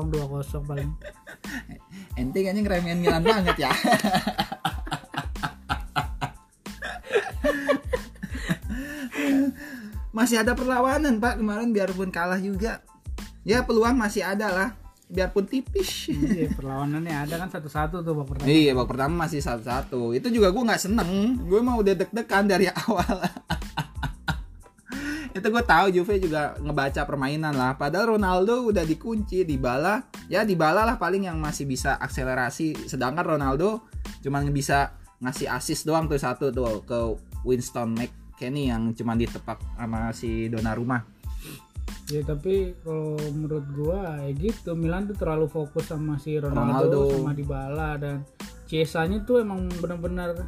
2-0 0.09 0.65
paling. 0.65 0.89
Ente 2.19 2.41
kayaknya 2.41 2.65
ngeremehin 2.65 3.05
Milan 3.05 3.21
banget 3.21 3.69
ya. 3.69 3.71
Masih 10.17 10.41
ada 10.41 10.57
perlawanan 10.57 11.21
pak 11.21 11.39
kemarin 11.39 11.77
biarpun 11.77 12.09
kalah 12.11 12.41
juga 12.41 12.83
ya 13.43 13.65
peluang 13.65 13.97
masih 13.97 14.21
ada 14.25 14.49
lah 14.53 14.69
biarpun 15.11 15.43
tipis 15.43 16.07
iya 16.15 16.47
perlawanannya 16.55 17.27
ada 17.27 17.35
kan 17.35 17.51
satu-satu 17.51 18.07
tuh 18.07 18.15
babak 18.15 18.39
pertama 18.39 18.47
Iya, 18.47 18.71
babak 18.79 18.89
pertama 18.95 19.15
masih 19.27 19.43
satu-satu. 19.43 20.15
Itu 20.15 20.31
juga 20.31 20.55
gue 20.55 20.63
nggak 20.63 20.83
seneng. 20.87 21.11
Gue 21.51 21.59
mah 21.59 21.75
udah 21.83 21.99
deg-degan 21.99 22.47
dari 22.47 22.71
awal. 22.87 23.19
itu 25.31 25.47
gue 25.47 25.63
tahu 25.67 25.87
Juve 25.95 26.15
juga 26.23 26.55
ngebaca 26.63 27.03
permainan 27.07 27.55
lah. 27.59 27.75
Padahal 27.75 28.15
Ronaldo 28.15 28.71
udah 28.71 28.87
dikunci 28.87 29.43
di 29.43 29.59
bala. 29.59 29.99
Ya 30.31 30.47
di 30.47 30.55
bala 30.55 30.87
lah 30.87 30.95
paling 30.95 31.27
yang 31.27 31.43
masih 31.43 31.67
bisa 31.67 31.99
akselerasi. 31.99 32.87
Sedangkan 32.87 33.35
Ronaldo 33.35 33.83
cuma 34.23 34.39
bisa 34.47 34.95
ngasih 35.19 35.51
assist 35.51 35.91
doang 35.91 36.07
tuh 36.07 36.23
satu 36.23 36.55
tuh 36.55 36.87
ke 36.87 36.99
Winston 37.43 37.99
McKennie 37.99 38.71
yang 38.71 38.95
cuma 38.95 39.19
ditepak 39.19 39.59
sama 39.75 40.15
si 40.15 40.47
Donnarumma. 40.47 41.03
Ya 42.11 42.23
tapi 42.27 42.75
kalau 42.83 43.15
menurut 43.31 43.67
gua 43.73 44.19
ya 44.27 44.31
gitu 44.35 44.75
Milan 44.75 45.07
tuh 45.07 45.17
terlalu 45.17 45.47
fokus 45.47 45.87
sama 45.87 46.19
si 46.19 46.37
Ronaldo, 46.37 46.91
Ronaldo. 46.91 47.03
sama 47.23 47.33
Dybala 47.33 47.91
dan 47.97 48.17
Chiesa-nya 48.67 49.27
tuh 49.27 49.43
emang 49.43 49.67
benar-benar 49.83 50.47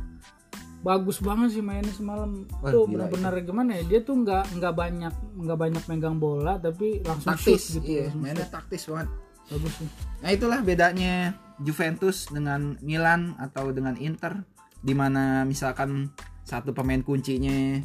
bagus 0.82 1.22
banget 1.22 1.54
sih 1.54 1.62
mainnya 1.62 1.94
semalam 1.94 2.42
Wah, 2.58 2.74
tuh 2.74 2.90
benar-benar 2.90 3.38
gimana 3.46 3.78
ya 3.78 3.82
dia 3.86 4.00
tuh 4.02 4.18
nggak 4.26 4.58
nggak 4.58 4.74
banyak 4.74 5.14
nggak 5.38 5.58
banyak 5.58 5.82
megang 5.86 6.18
bola 6.18 6.58
tapi 6.58 6.98
langsung 7.06 7.38
Taktis, 7.38 7.62
shoot 7.62 7.74
gitu 7.78 7.86
iya, 7.86 8.02
langsung 8.10 8.22
mainnya 8.26 8.46
shoot. 8.46 8.54
taktis 8.54 8.82
banget. 8.90 9.08
bagus 9.46 9.72
sih 9.78 9.88
Nah 10.22 10.30
itulah 10.30 10.58
bedanya 10.62 11.14
Juventus 11.62 12.30
dengan 12.30 12.78
Milan 12.82 13.38
atau 13.38 13.70
dengan 13.70 13.94
Inter 13.98 14.42
di 14.82 14.94
mana 14.94 15.46
misalkan 15.46 16.10
satu 16.42 16.74
pemain 16.74 17.02
kuncinya 17.02 17.78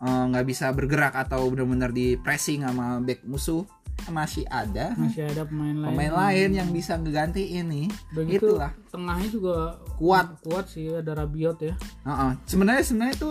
eh, 0.00 0.24
nggak 0.28 0.46
bisa 0.48 0.72
bergerak 0.72 1.14
atau 1.14 1.48
benar-benar 1.48 1.92
di 1.92 2.16
pressing 2.16 2.64
sama 2.64 2.98
back 3.00 3.22
musuh 3.24 3.64
masih 4.08 4.48
ada 4.48 4.96
masih 4.96 5.28
ada 5.28 5.44
pemain 5.44 5.76
lain. 5.76 5.92
pemain 5.92 6.14
lain 6.24 6.50
yang 6.56 6.68
bisa 6.72 6.96
ngeganti 6.96 7.52
ini. 7.52 7.84
Begitu 8.16 8.56
itulah. 8.56 8.72
tengahnya 8.88 9.28
juga 9.28 9.76
Kuat. 10.00 10.40
kuat 10.40 10.72
sih 10.72 10.88
ada 10.88 11.12
Rabiot 11.12 11.60
ya. 11.60 11.76
Heeh. 12.08 12.32
sebenarnya 12.48 12.80
sebenarnya 12.80 13.14
itu 13.20 13.28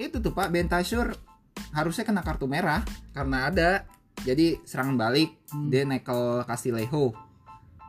itu 0.00 0.16
tuh 0.18 0.32
Pak 0.32 0.48
Bentasur 0.48 1.12
harusnya 1.76 2.08
kena 2.08 2.24
kartu 2.24 2.48
merah 2.48 2.80
karena 3.12 3.52
ada. 3.52 3.70
Jadi 4.24 4.56
serangan 4.64 4.96
balik 4.96 5.36
Hmm. 5.52 5.68
dia 5.68 5.84
nekel 5.84 6.42
Castillejo. 6.48 7.12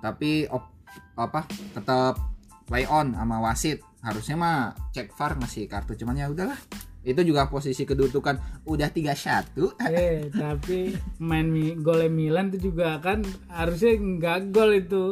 Tapi 0.03 0.45
op, 0.51 0.67
apa 1.15 1.47
tetap 1.71 2.19
play 2.67 2.83
on 2.85 3.15
sama 3.15 3.39
wasit. 3.39 3.79
Harusnya 4.03 4.35
mah 4.35 4.57
cek 4.91 5.15
VAR 5.15 5.39
ngasih 5.39 5.65
kartu 5.65 5.95
cuman 5.95 6.19
ya 6.19 6.27
udahlah 6.27 6.59
itu 7.05 7.21
juga 7.21 7.45
posisi 7.45 7.85
kedudukan 7.85 8.65
udah 8.65 8.89
3-1 8.89 9.53
eh 9.93 10.27
tapi 10.33 10.97
main 11.21 11.47
golnya 11.79 12.09
Milan 12.09 12.49
itu 12.49 12.73
juga 12.73 12.97
kan 12.99 13.21
harusnya 13.47 13.93
nggak 13.95 14.39
gol 14.49 14.73
itu. 14.73 15.05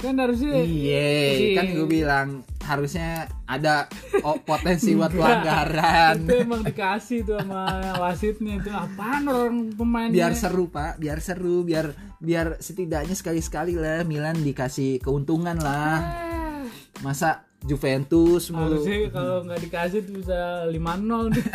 Kan 0.00 0.16
harusnya 0.16 0.64
Iya, 0.64 1.60
kan 1.60 1.76
gue 1.76 1.84
bilang 1.84 2.40
harusnya 2.64 3.28
ada 3.44 3.84
oh, 4.24 4.40
potensi 4.40 4.96
buat 4.96 5.12
pelanggaran. 5.12 6.24
itu 6.24 6.40
emang 6.40 6.64
dikasih 6.64 7.28
tuh 7.28 7.36
sama 7.36 7.68
wasitnya 8.00 8.64
itu. 8.64 8.72
Apaan 8.72 9.28
orang 9.28 9.76
pemainnya? 9.76 10.16
Biar 10.16 10.32
seru 10.32 10.72
pak. 10.72 10.96
Biar 10.96 11.20
seru 11.20 11.68
biar 11.68 11.92
biar 12.16 12.56
setidaknya 12.64 13.12
sekali 13.12 13.44
sekali 13.44 13.76
lah 13.76 14.00
Milan 14.08 14.40
dikasih 14.40 15.04
keuntungan 15.04 15.60
lah. 15.60 16.00
Ah, 16.00 16.64
masa 17.04 17.49
Juventus 17.64 18.48
mulu. 18.48 18.80
Harusnya 18.80 19.12
kalau 19.12 19.36
nggak 19.44 19.60
dikasih 19.68 20.00
tuh 20.04 20.14
bisa 20.24 20.64
5-0 20.68 21.34
nih. 21.36 21.46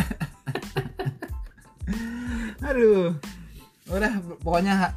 Aduh. 2.69 3.13
Udah 3.89 4.13
pokoknya 4.41 4.73
ha- 4.73 4.95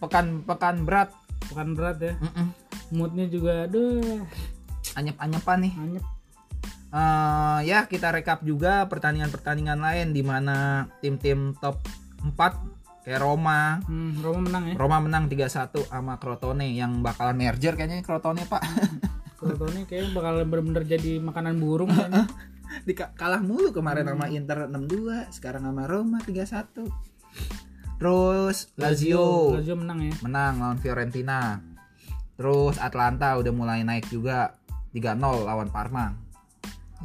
pekan 0.00 0.44
pekan 0.44 0.84
berat. 0.88 1.10
Berat 1.52 2.00
ya. 2.00 2.16
Mm-mm. 2.16 2.48
moodnya 2.92 3.28
juga 3.28 3.68
aduh. 3.68 4.24
Anyep 4.96 5.16
anyepan 5.20 5.58
nih. 5.68 5.72
Anyep. 5.76 6.04
Eh, 6.92 7.58
ya 7.72 7.88
kita 7.88 8.12
rekap 8.12 8.44
juga 8.44 8.84
pertandingan 8.84 9.32
pertandingan 9.32 9.80
lain 9.80 10.12
di 10.12 10.20
mana 10.20 10.88
tim-tim 11.00 11.56
top 11.56 11.80
4 12.20 12.36
kayak 13.04 13.20
Roma. 13.20 13.80
Hmm, 13.88 14.20
Roma 14.20 14.40
menang 14.44 14.64
ya. 14.72 14.74
Roma 14.76 14.98
menang 15.00 15.24
3-1 15.28 15.88
sama 15.88 16.20
Crotone 16.20 16.68
yang 16.72 17.00
bakalan 17.00 17.36
merger 17.36 17.76
kayaknya 17.76 18.04
Crotone 18.04 18.44
pak 18.44 18.60
Crotone 19.42 19.82
kayaknya 19.90 20.14
bakal 20.14 20.34
bener-bener 20.46 20.84
jadi 20.86 21.18
makanan 21.18 21.58
burung 21.58 21.90
kayaknya. 21.90 22.30
Di 22.88 22.94
kalah 22.96 23.42
mulu 23.42 23.74
kemarin 23.74 24.06
sama 24.08 24.30
Inter 24.32 24.70
6-2 24.70 25.34
sekarang 25.34 25.68
sama 25.68 25.84
Roma 25.84 26.22
3-1 26.24 26.88
terus 28.02 28.66
Lazio. 28.74 29.54
Lazio 29.54 29.78
menang 29.78 30.02
ya? 30.02 30.14
Menang 30.26 30.58
lawan 30.58 30.78
Fiorentina. 30.82 31.62
Terus 32.34 32.74
Atlanta 32.82 33.38
udah 33.38 33.52
mulai 33.54 33.86
naik 33.86 34.10
juga 34.10 34.58
3-0 34.90 35.22
lawan 35.46 35.70
Parma. 35.70 36.10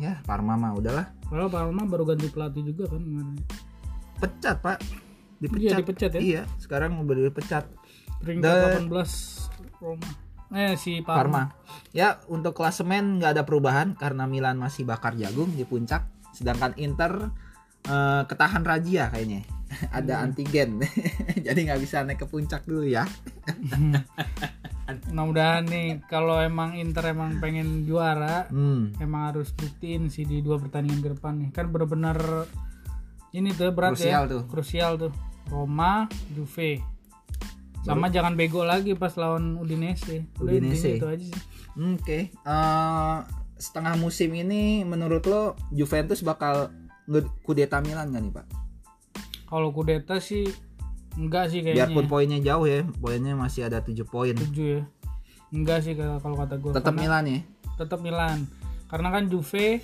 Ya 0.02 0.18
Parma 0.26 0.58
mah 0.58 0.74
udahlah. 0.74 1.14
Kalau 1.30 1.54
Parma 1.54 1.86
baru 1.86 2.10
ganti 2.10 2.34
pelatih 2.34 2.66
juga 2.66 2.90
kan 2.90 3.02
kemarin. 3.06 3.38
Pecat 4.18 4.58
pak. 4.58 4.82
Iya 4.82 5.78
dipecat. 5.78 5.78
dipecat 5.86 6.12
ya? 6.18 6.22
Iya 6.22 6.42
sekarang 6.58 6.98
udah 6.98 7.30
dipecat. 7.30 7.70
Peringkat 8.18 8.82
Dan- 8.82 8.90
18 8.90 9.78
Roma 9.78 10.27
eh 10.56 10.80
si 10.80 11.04
Parma, 11.04 11.24
Parma. 11.24 11.44
Ya 11.92 12.24
untuk 12.32 12.56
klasemen 12.56 13.20
nggak 13.20 13.32
ada 13.36 13.44
perubahan 13.44 14.00
karena 14.00 14.24
Milan 14.30 14.56
masih 14.56 14.88
bakar 14.88 15.18
jagung 15.20 15.52
di 15.52 15.68
puncak 15.68 16.08
sedangkan 16.32 16.78
Inter 16.78 17.34
eh, 17.88 18.24
ketahan 18.30 18.64
razia 18.64 19.10
kayaknya. 19.12 19.44
Ada 19.98 20.24
antigen. 20.24 20.80
Jadi 21.46 21.60
nggak 21.68 21.82
bisa 21.84 22.00
naik 22.08 22.24
ke 22.24 22.28
puncak 22.30 22.64
dulu 22.64 22.88
ya. 22.88 23.04
Mudah-mudahan 25.12 25.68
nih 25.68 26.00
kalau 26.08 26.40
emang 26.40 26.80
Inter 26.80 27.12
emang 27.12 27.44
pengen 27.44 27.84
juara 27.84 28.48
hmm. 28.48 29.04
emang 29.04 29.36
harus 29.36 29.52
buktiin 29.52 30.08
sih 30.08 30.24
di 30.24 30.40
dua 30.40 30.56
pertandingan 30.56 31.04
ke 31.04 31.10
depan 31.20 31.34
nih. 31.44 31.50
Kan 31.52 31.76
bener-bener 31.76 32.48
ini 33.36 33.52
tuh 33.52 33.76
berat 33.76 34.00
Krusial 34.00 34.24
ya 34.24 34.32
tuh. 34.32 34.44
krusial 34.48 34.92
tuh. 34.96 35.12
Roma 35.48 36.08
Juve 36.32 36.97
sama 37.88 38.12
jangan 38.12 38.36
bego 38.36 38.62
lagi 38.62 38.94
pas 38.94 39.16
lawan 39.16 39.56
Udinese 39.56 40.28
Udinese. 40.38 41.00
itu 41.00 41.08
aja 41.08 41.24
sih 41.24 41.42
Oke, 41.78 42.34
eh, 42.34 43.18
setengah 43.56 43.94
musim 43.96 44.34
ini 44.34 44.82
menurut 44.82 45.24
lo 45.24 45.54
Juventus 45.70 46.20
bakal 46.20 46.74
kudeta 47.42 47.80
Milan 47.80 48.10
gak 48.10 48.22
nih 48.22 48.34
pak? 48.34 48.46
kalau 49.46 49.72
kudeta 49.72 50.20
sih 50.20 50.44
enggak 51.16 51.48
sih 51.48 51.62
kayaknya 51.62 51.88
Biarpun 51.88 52.06
poinnya 52.06 52.40
jauh 52.44 52.66
ya, 52.66 52.82
poinnya 52.98 53.34
masih 53.34 53.66
ada 53.66 53.80
7 53.80 53.94
poin. 54.04 54.36
tujuh 54.36 54.68
ya 54.76 54.84
enggak 55.50 55.80
sih 55.80 55.96
kalau 55.96 56.20
kalau 56.20 56.36
kata 56.36 56.60
gue 56.60 56.72
Tetap 56.76 56.94
Milan 56.94 57.24
ya. 57.26 57.40
tetap 57.78 58.00
Milan 58.02 58.44
karena 58.90 59.08
kan 59.10 59.24
Juve 59.30 59.80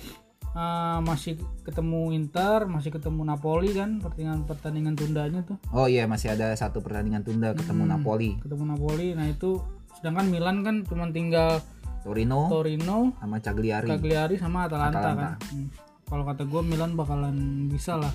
eh, 0.54 0.98
masih 1.02 1.36
ketemu 1.66 2.14
Inter, 2.14 2.66
masih 2.70 2.94
ketemu 2.94 3.20
Napoli 3.26 3.74
kan 3.74 3.98
pertandingan 3.98 4.46
pertandingan 4.46 4.94
tundanya 4.94 5.40
tuh. 5.42 5.58
Oh 5.74 5.90
iya 5.90 6.06
masih 6.06 6.32
ada 6.32 6.54
satu 6.54 6.80
pertandingan 6.80 7.26
tunda 7.26 7.52
ketemu 7.52 7.84
Hmm. 7.84 7.92
Napoli, 7.98 8.30
Ketemu 8.40 8.64
Napoli. 8.74 9.08
Nah, 9.18 9.26
itu 9.28 9.58
sedangkan 9.98 10.26
Milan 10.30 10.62
kan 10.62 10.86
cuma 10.86 11.10
tinggal 11.10 11.58
Torino 12.04 12.52
Torino, 12.52 13.16
sama 13.16 13.40
Cagliari. 13.40 13.88
Cagliari 13.88 14.36
sama 14.36 14.68
Atalanta, 14.68 15.00
Atalanta. 15.00 15.30
kan. 15.40 15.50
Hmm. 15.50 15.68
Kalau 16.04 16.24
kata 16.28 16.42
gue 16.44 16.60
Milan 16.62 16.92
bakalan 16.94 17.66
bisa 17.66 17.96
lah 17.96 18.12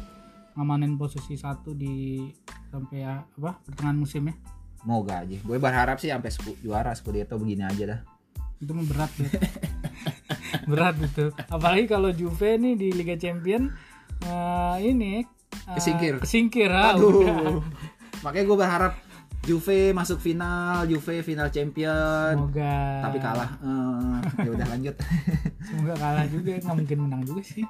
ngamanin 0.53 0.93
posisi 0.99 1.33
satu 1.39 1.73
di 1.73 2.21
sampai 2.69 3.01
ya, 3.01 3.17
apa 3.25 3.57
pertengahan 3.65 3.97
musim 3.97 4.29
ya. 4.29 4.35
Moga 4.85 5.25
aja. 5.25 5.37
Gue 5.41 5.57
berharap 5.59 5.97
sih 5.99 6.07
sampai 6.13 6.29
juara 6.61 6.93
Scudetto 6.95 7.35
begini 7.35 7.65
aja 7.65 7.83
dah. 7.97 7.99
Itu 8.61 8.71
berat 8.77 9.11
ya. 9.17 9.27
berat 10.69 10.95
itu. 11.01 11.33
Apalagi 11.49 11.85
kalau 11.89 12.09
Juve 12.13 12.55
nih 12.61 12.77
di 12.77 12.89
Liga 12.93 13.17
Champion 13.17 13.73
eh, 14.23 14.75
ini 14.85 15.21
eh, 15.21 15.75
Kesingkir. 15.75 16.21
Kesingkir 16.21 16.69
ah, 16.69 16.93
udah. 16.93 17.01
Aduh. 17.01 17.61
Makanya 18.21 18.45
gue 18.45 18.57
berharap 18.57 18.93
Juve 19.49 19.97
masuk 19.97 20.21
final, 20.21 20.85
Juve 20.85 21.25
final 21.25 21.49
champion. 21.49 22.37
Semoga 22.37 23.01
Tapi 23.01 23.17
kalah. 23.17 23.49
Eh, 23.57 24.45
ya 24.45 24.49
udah 24.53 24.67
lanjut. 24.69 24.95
Semoga 25.65 25.93
kalah 25.97 26.25
juga 26.29 26.61
nggak 26.61 26.75
mungkin 26.77 26.97
menang 27.09 27.21
juga 27.25 27.41
sih. 27.41 27.65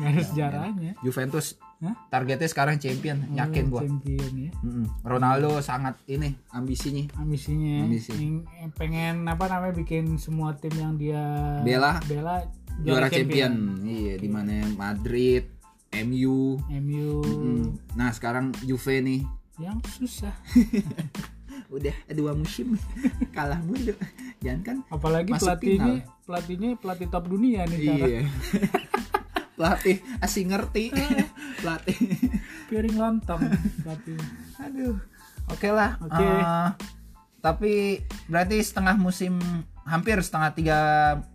Nggak 0.00 0.08
ada 0.08 0.22
sejarahnya. 0.24 0.92
Juventus 1.04 1.60
Hah? 1.84 1.92
targetnya 2.08 2.48
sekarang 2.48 2.80
champion, 2.80 3.36
yakin 3.36 3.68
Oh, 3.68 3.76
gua. 3.76 3.80
Champion 3.84 4.32
ya. 4.32 4.50
Mm-mm. 4.64 4.84
Ronaldo 5.04 5.60
sangat 5.60 6.00
ini 6.08 6.32
ambisinya. 6.56 7.04
ambisinya 7.20 7.84
Ambisi. 7.84 8.12
Ing- 8.16 8.48
pengen 8.80 9.28
apa 9.28 9.44
namanya 9.44 9.76
bikin 9.76 10.16
semua 10.16 10.56
tim 10.56 10.72
yang 10.72 10.96
dia 10.96 11.20
Bela. 11.60 12.00
bela 12.08 12.48
Juara 12.80 13.12
champion. 13.12 13.76
Iya, 13.84 14.16
di 14.16 14.28
mana 14.28 14.64
Madrid, 14.72 15.44
MU. 16.00 16.56
MU 16.64 17.08
Mm. 17.20 17.64
Nah, 17.92 18.08
sekarang 18.08 18.56
Juve 18.64 19.04
nih 19.04 19.20
yang 19.60 19.78
susah 19.84 20.32
udah 21.74 21.94
dua 22.10 22.34
musim 22.34 22.74
kalah 23.36 23.60
mulu. 23.62 23.94
Jangan 24.42 24.60
kan 24.64 24.76
apalagi 24.90 25.30
pelatihnya 25.36 26.02
pelatihnya 26.26 26.70
pelatih 26.80 27.06
top 27.06 27.30
dunia 27.30 27.62
nih 27.68 27.78
Iya. 27.78 28.20
Pelatih 29.60 30.00
asing 30.24 30.48
ngerti. 30.56 30.88
Pelatih. 31.60 31.98
piring 32.72 32.96
lontong 32.96 33.44
pelatih 33.84 34.16
Aduh. 34.56 34.96
Oke 35.52 35.68
lah. 35.68 36.00
Oke. 36.00 36.24
Eh, 36.24 36.68
tapi 37.44 38.00
berarti 38.26 38.56
setengah 38.64 38.96
musim 38.96 39.36
hampir 39.84 40.16
setengah 40.24 40.50
tiga 40.56 40.78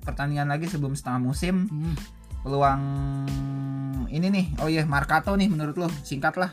pertandingan 0.01 0.49
lagi 0.49 0.65
sebelum 0.65 0.97
setengah 0.97 1.21
musim 1.21 1.69
Hmm, 1.69 1.93
peluang 2.41 2.81
ini 4.09 4.27
nih. 4.33 4.45
Oh 4.57 4.69
iya, 4.73 4.89
Marcato 4.89 5.37
nih 5.37 5.45
menurut 5.45 5.77
lo 5.77 5.87
singkat 6.01 6.33
lah. 6.41 6.49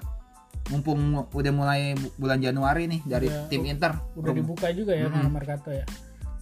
Mumpung 0.64 0.98
udah 1.26 1.52
mulai 1.52 1.92
bu- 1.92 2.14
bulan 2.16 2.38
Januari 2.38 2.86
nih 2.86 3.00
dari 3.02 3.26
Udah- 3.26 3.48
tim 3.48 3.62
Inter. 3.64 3.92
udah 4.14 4.32
dibuka 4.32 4.70
juga 4.70 4.92
ya 4.92 5.06
sama 5.06 5.28
Mercato 5.32 5.68
ya 5.68 5.82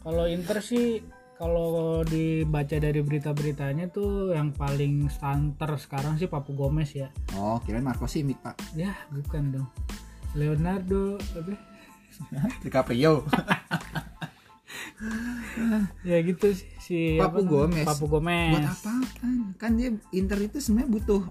kalau 0.00 0.24
Inter 0.24 0.60
sih 0.60 1.00
kalau 1.34 1.70
dibaca 2.02 2.76
dari 2.76 3.00
berita-beritanya 3.00 3.88
tuh 3.88 4.30
yang 4.30 4.50
paling 4.50 5.08
santer 5.08 5.72
sekarang 5.76 6.14
sih 6.14 6.26
Papu 6.26 6.52
Gomez 6.52 6.92
ya 6.92 7.08
Oh, 7.32 7.56
kirain 7.58 7.80
Marco 7.80 8.04
Simic, 8.04 8.36
Pak. 8.38 8.60
ya 8.74 8.92
bukan 9.08 9.50
dong 9.50 9.68
Leonardo 10.32 11.16
apa 11.16 11.56
DiCaprio. 12.62 13.24
ya 16.02 16.20
gitu 16.20 16.52
sih 16.52 16.68
si 16.78 16.98
Papu 17.16 17.40
apa? 17.40 17.48
Gomez. 17.48 17.86
Papu 17.86 18.04
Gomez 18.06 18.52
Buat 18.52 18.68
apa 18.68 18.92
kan? 19.16 19.34
Kan 19.56 19.70
dia 19.74 19.90
Inter 20.12 20.38
itu 20.40 20.58
sebenarnya 20.58 20.90
butuh 20.92 21.22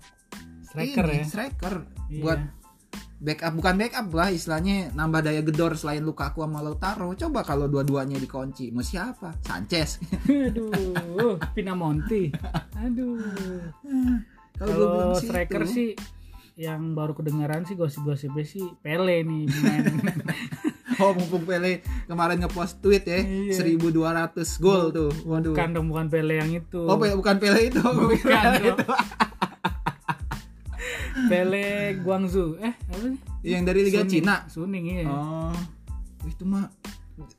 striker 0.64 1.06
ini, 1.08 1.16
ya 1.16 1.26
striker 1.26 1.74
Iya. 2.08 2.22
buat 2.24 2.40
backup 3.20 3.52
bukan 3.54 3.76
backup 3.76 4.08
lah 4.10 4.30
istilahnya. 4.32 4.96
Nambah 4.96 5.22
daya 5.22 5.44
gedor 5.44 5.76
selain 5.76 6.02
Lukaku 6.02 6.42
sama 6.42 6.64
Lautaro. 6.64 7.12
Coba 7.14 7.44
kalau 7.44 7.68
dua-duanya 7.68 8.16
dikunci 8.16 8.72
mau 8.72 8.82
siapa? 8.82 9.36
Sanchez. 9.44 10.00
Aduh 10.26 11.36
Pinamonti. 11.56 12.32
Aduh. 12.80 13.20
Kalau 14.56 15.16
striker 15.16 15.64
itu. 15.64 15.72
sih 15.72 15.90
yang 16.60 16.92
baru 16.92 17.16
kedengaran 17.16 17.64
sih 17.64 17.76
gosip-gosipnya 17.76 18.44
sih 18.44 18.64
Pele 18.80 19.24
nih 19.24 19.48
pemain. 19.48 19.84
Oh 21.00 21.16
mumpung 21.16 21.48
Pele 21.48 21.80
kemarin 22.12 22.44
ngepost 22.44 22.84
tweet 22.84 23.08
ya 23.08 23.24
Iya. 23.24 23.56
1200 23.80 24.36
gol 24.60 24.92
tuh. 24.92 25.08
Waduh. 25.24 25.56
Bukan 25.56 25.72
dong 25.72 25.88
bukan 25.88 26.12
Pele 26.12 26.44
yang 26.44 26.52
itu. 26.52 26.84
Oh 26.84 27.00
bukan 27.00 27.40
Pele 27.40 27.72
itu 27.72 27.80
bukan 27.80 28.20
dong. 28.60 28.76
itu 28.76 28.84
Pele 31.28 31.98
Guangzhou. 32.00 32.56
Eh 32.62 32.72
apa 32.72 32.96
sih? 33.04 33.18
Yang 33.44 33.64
dari 33.68 33.80
Liga 33.84 34.02
Suning. 34.06 34.12
Cina. 34.14 34.36
Suning 34.48 34.86
iya. 34.88 35.04
Oh. 35.10 35.56
Itu 36.24 36.44
mah 36.48 36.72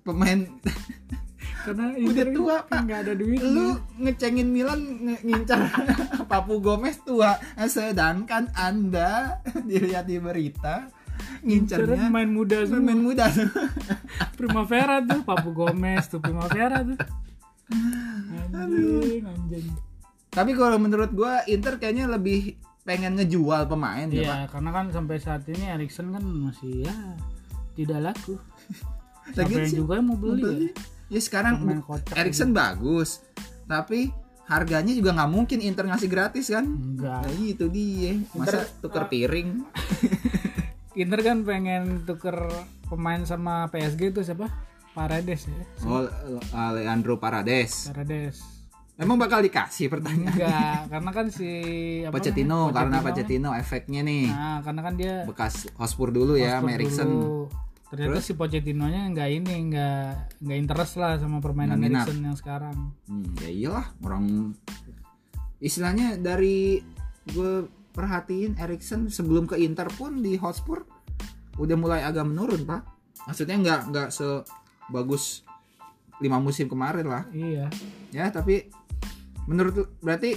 pemain 0.05 0.45
karena 1.65 1.93
udah 1.93 2.25
tua, 2.33 2.57
Pak. 2.65 2.89
nggak 2.89 3.01
ada 3.05 3.13
duit 3.13 3.41
lu 3.45 3.77
ngecengin 4.01 4.49
Milan 4.49 4.81
nge- 4.81 5.23
ngincar 5.29 5.61
Papu 6.31 6.61
Gomez 6.61 7.01
tua. 7.05 7.37
Sedangkan 7.69 8.49
anda 8.57 9.41
dilihat 9.69 10.09
di 10.09 10.17
berita 10.21 10.89
ngincarnya 11.45 12.09
main 12.09 12.33
muda 12.33 12.65
semua. 12.65 12.81
pemain 12.81 13.01
muda. 13.01 13.29
Primavera 14.41 15.05
tuh 15.05 15.21
Papu 15.21 15.53
Gomez 15.53 16.09
tuh 16.09 16.21
Primavera 16.21 16.81
tuh. 16.81 16.97
Anjing 18.57 19.25
anjing. 19.29 19.69
Tapi 20.31 20.55
kalau 20.57 20.81
menurut 20.81 21.13
gua 21.13 21.45
Inter 21.45 21.77
kayaknya 21.77 22.09
lebih 22.09 22.57
pengen 22.81 23.13
ngejual 23.15 23.67
pemain 23.67 24.07
ya 24.07 24.23
Pak 24.23 24.37
Iya, 24.37 24.47
karena 24.49 24.71
kan 24.71 24.85
sampai 24.89 25.17
saat 25.17 25.45
ini 25.47 25.69
Erikson 25.69 26.11
kan 26.11 26.23
masih 26.23 26.85
ya 26.85 26.95
tidak 27.73 28.01
laku. 28.03 28.35
Siapa 29.35 29.47
yang 29.49 29.67
sih, 29.67 29.79
juga 29.79 29.93
yang 29.97 30.07
mau 30.07 30.19
beli, 30.19 30.43
Beli. 30.43 30.69
ya 31.07 31.21
sekarang 31.21 31.61
Pemain 31.61 31.81
kocak 31.81 32.15
Erikson 32.15 32.51
bagus 32.51 33.23
tapi 33.65 34.11
harganya 34.45 34.91
juga 34.91 35.15
nggak 35.15 35.31
mungkin 35.31 35.63
Inter 35.63 35.87
ngasih 35.87 36.11
gratis 36.11 36.51
kan 36.51 36.67
ya? 36.67 36.75
Enggak. 36.75 37.21
nah 37.23 37.33
itu 37.39 37.67
dia 37.69 38.11
masa 38.33 38.67
Inter- 38.67 38.71
tuker 38.83 39.05
piring 39.07 39.49
Inter 41.01 41.21
kan 41.23 41.47
pengen 41.47 42.03
tuker 42.03 42.35
pemain 42.87 43.23
sama 43.23 43.71
PSG 43.71 44.11
itu 44.11 44.21
siapa? 44.21 44.51
Paredes 44.91 45.47
ya. 45.47 45.63
oh 45.87 46.03
Leandro 46.75 47.15
Parades 47.17 47.87
Paredes. 47.87 48.43
Emang 49.01 49.17
bakal 49.17 49.41
dikasih 49.41 49.89
pertanyaan 49.89 50.29
Enggak, 50.31 50.79
karena 50.89 51.11
kan 51.11 51.27
si 51.29 51.49
apa 52.05 52.13
Pochettino 52.15 52.69
namanya? 52.69 52.77
karena 52.77 52.97
Pochettino 53.01 53.49
Pochettino 53.49 53.51
efeknya 53.57 54.01
nih 54.03 54.27
Nah, 54.29 54.59
karena 54.61 54.81
kan 54.81 54.95
dia 54.95 55.15
bekas 55.25 55.55
Hotspur 55.75 56.09
dulu 56.09 56.37
ya 56.37 56.61
Hotspur 56.61 56.71
Erikson 56.71 57.09
dulu. 57.09 57.37
Ternyata 57.91 58.23
si 58.23 58.33
Pochettino-nya 58.33 59.03
nggak 59.11 59.29
ini, 59.35 59.55
nggak 59.67 60.05
nggak 60.39 60.59
interest 60.61 60.95
lah 60.95 61.19
sama 61.19 61.43
permainan. 61.43 61.83
Erikson 61.83 62.23
yang 62.23 62.39
sekarang. 62.39 62.95
hmm, 63.05 63.35
ya 63.41 63.51
iyalah 63.51 63.91
orang 64.01 64.55
istilahnya 65.59 66.15
dari 66.15 66.81
gue 67.27 67.67
perhatiin 67.91 68.57
Erikson 68.57 69.09
sebelum 69.09 69.45
ke 69.45 69.59
Inter 69.59 69.91
pun 69.91 70.23
di 70.23 70.39
Hotspur 70.39 70.87
udah 71.59 71.77
mulai 71.77 72.01
agak 72.01 72.25
menurun 72.25 72.63
pak 72.63 72.87
maksudnya 73.27 73.59
nggak 73.59 73.81
nggak 73.91 74.09
sebagus 74.09 75.45
lima 76.17 76.39
musim 76.39 76.65
kemarin 76.65 77.05
lah 77.05 77.27
Iya. 77.29 77.69
ya 78.11 78.31
tapi 78.31 78.71
menurut 79.49 79.97
berarti 80.01 80.37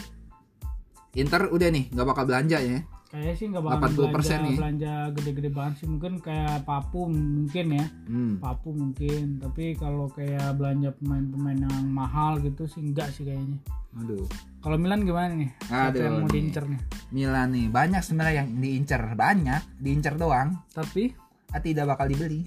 Inter 1.13 1.45
udah 1.49 1.69
nih 1.69 1.93
nggak 1.93 2.07
bakal 2.09 2.23
belanja 2.25 2.57
ya? 2.57 2.81
Kayaknya 3.13 3.35
sih 3.37 3.45
nggak 3.53 3.61
bakal 3.61 3.79
80% 3.93 3.93
belanja, 3.93 4.37
nih. 4.41 4.55
belanja 4.57 4.93
gede-gede 5.13 5.49
banget 5.53 5.73
sih. 5.77 5.85
Mungkin 5.85 6.13
kayak 6.17 6.65
Papu 6.65 7.05
mungkin 7.05 7.65
ya. 7.77 7.85
Hmm. 8.09 8.41
Papu 8.41 8.73
mungkin. 8.73 9.37
Tapi 9.37 9.77
kalau 9.77 10.09
kayak 10.09 10.57
belanja 10.57 10.89
pemain-pemain 10.97 11.61
yang 11.61 11.85
mahal 11.93 12.41
gitu 12.41 12.65
sih 12.65 12.81
enggak 12.81 13.13
sih 13.13 13.21
kayaknya. 13.21 13.61
Aduh. 14.01 14.25
Kalau 14.65 14.81
Milan 14.81 15.05
gimana 15.05 15.29
nih? 15.37 15.53
Aduh, 15.69 16.01
yang 16.01 16.25
mau 16.25 16.29
diincer 16.33 16.65
nih. 16.65 16.81
Milan 17.13 17.53
nih 17.53 17.69
banyak 17.69 18.01
sebenarnya 18.01 18.35
yang 18.41 18.49
diincer 18.57 19.01
banyak 19.13 19.61
diincer 19.77 20.17
doang. 20.17 20.57
Tapi? 20.73 21.13
Ah, 21.53 21.61
tidak 21.61 21.85
bakal 21.85 22.09
dibeli 22.09 22.41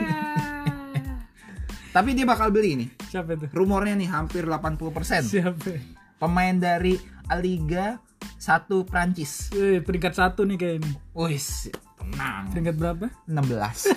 tapi 1.98 2.14
dia 2.14 2.22
bakal 2.22 2.54
beli 2.54 2.78
nih 2.78 2.88
siapa 3.10 3.34
itu? 3.34 3.50
Rumornya 3.50 3.98
nih 3.98 4.06
hampir 4.06 4.46
80% 4.46 4.78
siapa? 5.26 5.74
Pemain 6.14 6.54
dari 6.54 6.94
Liga 7.42 7.98
1 8.38 8.70
Prancis. 8.86 9.50
Eh, 9.50 9.82
peringkat 9.82 10.14
satu 10.14 10.46
nih 10.46 10.54
kayak 10.54 10.74
ini. 10.78 10.92
Wis 11.12 11.66
tenang. 11.98 12.54
Peringkat 12.54 12.74
berapa? 12.78 13.06
16 13.26 13.90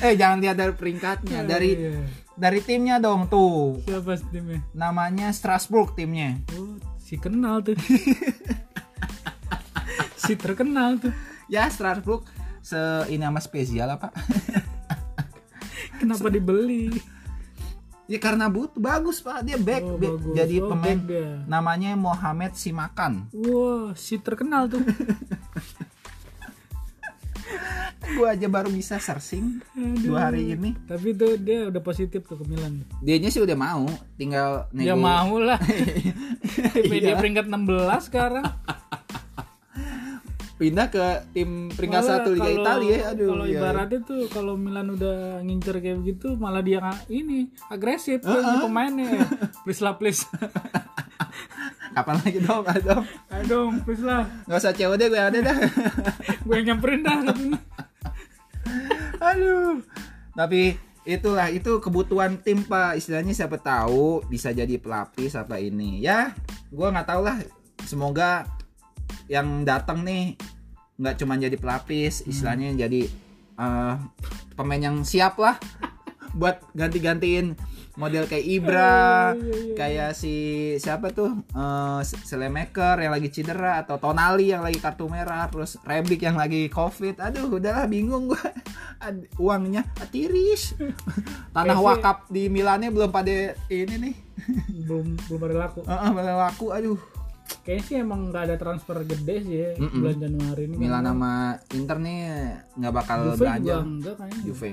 eh 0.06 0.14
jangan 0.16 0.38
lihat 0.40 0.56
dari 0.56 0.72
peringkatnya 0.72 1.44
dari 1.44 1.70
Iya. 1.76 2.00
dari 2.38 2.60
timnya 2.62 2.96
dong 2.96 3.26
tuh. 3.26 3.82
Siapa 3.82 4.14
timnya? 4.30 4.62
Namanya 4.72 5.34
Strasbourg 5.34 5.92
timnya. 5.92 6.38
Oh 6.54 6.78
si 6.96 7.18
kenal 7.18 7.66
tuh. 7.66 7.74
Si 10.20 10.38
terkenal 10.38 11.02
tuh. 11.02 11.10
Ya 11.50 11.66
Strasbourg 11.66 12.22
se 12.62 12.78
ini 13.10 13.24
nama 13.24 13.42
spesial 13.42 13.88
apa 13.90 14.12
kenapa 16.00 16.26
dibeli 16.28 16.88
Ya 18.10 18.18
karena 18.18 18.50
butuh 18.50 18.82
bagus 18.82 19.22
pak 19.22 19.46
dia 19.46 19.54
back, 19.54 19.86
Oh, 19.86 19.94
back. 19.94 20.18
bagus. 20.18 20.34
jadi 20.34 20.56
Oh, 20.58 20.74
pemain 20.74 20.98
back 20.98 21.46
namanya 21.46 21.94
Mohamed 21.94 22.58
Simakan. 22.58 23.30
Wah, 23.30 23.94
si 23.94 24.18
terkenal 24.18 24.66
tuh. 24.66 24.82
Gue 28.10 28.26
aja 28.26 28.50
baru 28.50 28.66
bisa 28.66 28.98
searching 28.98 29.62
dua 30.02 30.26
hari 30.26 30.58
ini. 30.58 30.74
Tapi 30.90 31.14
tuh 31.14 31.38
dia 31.38 31.70
udah 31.70 31.78
positif 31.78 32.26
tuh 32.26 32.34
ke 32.34 32.44
Milan. 32.50 32.82
Dianya 32.98 33.30
sih 33.30 33.38
udah 33.38 33.54
mau, 33.54 33.86
tinggal 34.18 34.66
nego. 34.74 34.90
Ya 34.90 34.94
mau 34.98 35.38
lah. 35.38 35.62
Tapi 36.74 36.96
dia 36.98 37.14
peringkat 37.14 37.46
16 37.46 38.10
sekarang. 38.10 38.42
Pindah 40.60 40.92
ke 40.92 41.00
tim 41.32 41.72
peringkat 41.72 42.04
Malah 42.04 42.12
satu 42.20 42.36
Liga 42.36 42.52
Italia. 42.52 43.16
Aduh. 43.16 43.32
Kalau 43.32 43.46
iya. 43.48 43.64
ibaratnya 43.64 43.98
tuh 44.04 44.28
kalau 44.28 44.60
Milan 44.60 44.92
udah 44.92 45.40
ngincer 45.40 45.80
kayak 45.80 46.04
begitu 46.04 46.36
malah 46.36 46.60
dia 46.60 46.84
ini 47.08 47.48
agresif 47.72 48.20
tuh 48.20 48.44
si 48.44 48.54
pemainnya. 48.60 49.24
Please 49.64 49.80
lah 49.80 49.96
please. 49.96 50.28
Kapan 51.96 52.20
lagi 52.20 52.44
dong, 52.44 52.64
ayo 52.68 52.92
dong. 53.48 53.72
Please 53.88 54.04
lah. 54.04 54.28
Gak 54.44 54.60
usah 54.60 54.76
COD 54.76 55.02
gue 55.08 55.16
ada 55.16 55.38
dah. 55.40 55.56
Gue 56.44 56.60
yang 56.60 56.76
nyamperin 56.76 57.08
dah. 57.08 57.24
Aduh. 59.32 59.80
Tapi 60.36 60.76
itulah 61.08 61.48
itu 61.48 61.80
kebutuhan 61.80 62.36
tim 62.44 62.68
pak 62.68 63.00
istilahnya 63.00 63.32
siapa 63.32 63.56
tahu 63.56 64.20
bisa 64.28 64.52
jadi 64.52 64.76
pelapis 64.76 65.32
apa 65.32 65.56
ini 65.56 66.04
ya 66.04 66.36
gua 66.68 66.92
nggak 66.92 67.08
tahu 67.08 67.24
lah 67.24 67.40
semoga 67.88 68.44
yang 69.26 69.64
datang 69.64 70.04
nih 70.04 70.36
nggak 71.00 71.16
cuma 71.16 71.40
jadi 71.40 71.56
pelapis 71.56 72.28
istilahnya 72.28 72.76
jadi 72.76 73.08
eh, 73.56 73.94
pemain 74.52 74.82
yang 74.82 75.00
siap 75.00 75.40
lah 75.40 75.56
buat 76.38 76.60
ganti-gantiin 76.76 77.56
model 77.98 78.24
kayak 78.24 78.46
Ibra 78.46 79.34
Iya, 79.34 79.42
iya, 79.42 79.54
iya. 79.60 79.74
kayak 79.76 80.10
si 80.14 80.34
siapa 80.78 81.10
tuh 81.10 81.42
eh 81.52 82.00
Selemaker 82.06 82.96
yang 82.96 83.12
lagi 83.12 83.28
cedera 83.28 83.82
atau 83.82 83.98
Tonali 83.98 84.54
yang 84.54 84.62
lagi 84.62 84.78
kartu 84.78 85.10
merah 85.10 85.50
terus 85.50 85.76
Rebic 85.82 86.22
yang 86.22 86.38
lagi 86.38 86.70
covid. 86.70 87.18
Aduh 87.20 87.50
udahlah 87.60 87.84
bingung 87.90 88.30
gua. 88.30 88.40
Ad- 89.04 89.28
uangnya 89.36 89.84
tiris 90.08 90.76
tanah 91.56 91.76
wakaf 91.76 92.28
di 92.30 92.46
Milannya 92.48 92.88
belum 92.88 93.10
pada 93.10 93.52
ini 93.68 93.94
nih. 93.98 94.14
Belum 94.86 95.18
belum 95.28 95.40
ada 95.50 95.56
laku. 95.68 95.80
Heeh, 95.84 96.08
belum 96.14 96.38
laku 96.40 96.66
aduh 96.72 96.98
Kayaknya 97.60 97.84
sih 97.84 97.96
emang 98.00 98.20
nggak 98.32 98.42
ada 98.48 98.56
transfer 98.56 98.96
gede 99.04 99.36
sih 99.44 99.56
ya 99.56 99.70
Mm-mm. 99.76 100.00
bulan 100.00 100.16
Januari 100.16 100.62
ini. 100.64 100.74
Milan 100.80 101.04
kan. 101.04 101.08
sama 101.12 101.32
Inter 101.76 101.96
nih 102.00 102.18
nggak 102.80 102.92
bakal 102.94 103.18
Juve 103.20 103.38
belanja 103.38 103.60
juga 103.60 103.76
enggak 103.84 104.14
kayaknya. 104.16 104.42
Juve 104.48 104.68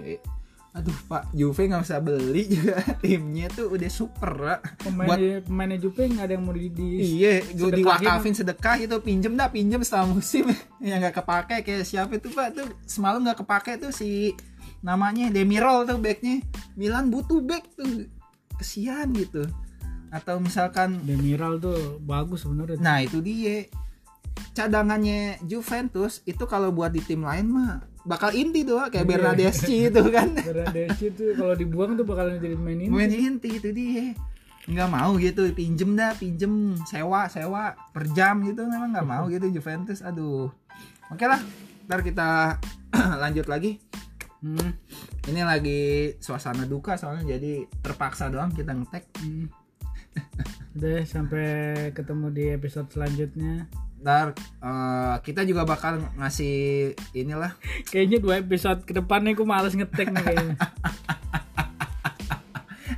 aduh 0.78 0.94
pak 1.10 1.24
Juve 1.34 1.62
nggak 1.74 1.84
usah 1.90 2.00
beli 2.06 2.44
juga 2.54 2.78
timnya 3.02 3.50
tuh 3.50 3.74
udah 3.74 3.90
super 3.90 4.32
Pak. 4.38 4.86
Pemain 4.86 5.10
buat 5.10 5.20
pemainnya 5.50 5.78
Juve 5.82 6.04
nggak 6.06 6.26
ada 6.30 6.34
yang 6.38 6.44
mau 6.46 6.54
di, 6.54 6.70
di 6.70 6.90
Iya, 7.18 7.42
gue 7.50 7.72
diwakafin 7.82 8.38
sedekah 8.38 8.78
itu 8.78 8.96
pinjem 9.02 9.34
dah 9.34 9.50
pinjem 9.50 9.82
setelah 9.82 10.06
musim 10.14 10.46
yang 10.86 11.02
nggak 11.02 11.18
kepake 11.18 11.66
kayak 11.66 11.82
siapa 11.82 12.22
itu 12.22 12.30
pak 12.30 12.54
tuh 12.54 12.70
semalam 12.86 13.26
nggak 13.26 13.42
kepake 13.42 13.82
tuh 13.82 13.90
si 13.90 14.38
namanya 14.86 15.34
Demirol 15.34 15.90
tuh 15.90 15.98
backnya 15.98 16.46
Milan 16.78 17.10
butuh 17.10 17.42
back 17.42 17.74
tuh 17.74 18.06
kesian 18.62 19.10
gitu 19.18 19.50
atau 20.10 20.38
misalkan 20.38 21.02
Demiral 21.02 21.58
tuh 21.58 22.00
bagus 22.00 22.44
sebenarnya. 22.44 22.78
nah 22.78 22.98
itu 23.00 23.20
dia 23.20 23.68
cadangannya 24.54 25.42
Juventus 25.44 26.22
itu 26.24 26.44
kalau 26.44 26.70
buat 26.70 26.90
di 26.90 27.02
tim 27.02 27.22
lain 27.22 27.48
mah 27.48 27.82
bakal 28.04 28.32
inti 28.32 28.64
tuh 28.64 28.80
kayak 28.88 29.04
Iya. 29.04 29.10
Bernardeschi 29.10 29.78
itu 29.90 30.02
kan 30.08 30.30
Bernadeschi 30.34 31.08
tuh 31.12 31.34
kalau 31.34 31.54
dibuang 31.54 31.94
tuh 31.94 32.06
bakalan 32.06 32.38
jadi 32.38 32.56
main 32.56 32.80
ini. 32.80 32.88
main 32.88 33.12
inti 33.12 33.50
itu 33.54 33.70
dia 33.70 34.14
nggak 34.66 34.90
mau 34.90 35.16
gitu 35.16 35.48
pinjem 35.52 35.96
dah 35.96 36.12
pinjem 36.14 36.76
sewa 36.84 37.28
sewa 37.28 37.72
per 37.90 38.04
jam 38.12 38.44
gitu 38.44 38.64
memang 38.64 38.92
nggak 38.92 39.08
mau 39.08 39.24
gitu 39.26 39.48
Juventus 39.50 40.00
aduh 40.02 40.52
oke 41.08 41.24
lah 41.24 41.40
ntar 41.86 42.00
kita 42.02 42.60
lanjut 43.22 43.48
lagi 43.48 43.80
Hmm. 44.38 44.70
ini 45.26 45.42
lagi 45.42 45.82
suasana 46.16 46.62
duka 46.64 46.94
soalnya 46.94 47.34
jadi 47.34 47.66
terpaksa 47.76 48.30
doang 48.30 48.54
kita 48.54 48.70
ngetek 48.70 49.10
Hmm. 49.18 49.50
Udah 50.78 51.02
sampai 51.10 51.48
ketemu 51.94 52.28
di 52.34 52.44
episode 52.54 52.90
selanjutnya. 52.94 53.66
ntar 53.98 54.38
eh, 54.62 55.16
kita 55.26 55.42
juga 55.42 55.66
bakal 55.66 55.98
ngasih 56.22 56.94
inilah. 57.18 57.58
Kayaknya 57.92 58.18
dua 58.22 58.36
episode 58.38 58.86
ke 58.86 58.94
depan 58.94 59.26
nih 59.26 59.34
gue 59.34 59.48
males 59.48 59.74
ngetek 59.74 60.14
nih 60.14 60.24
kayaknya. 60.24 60.56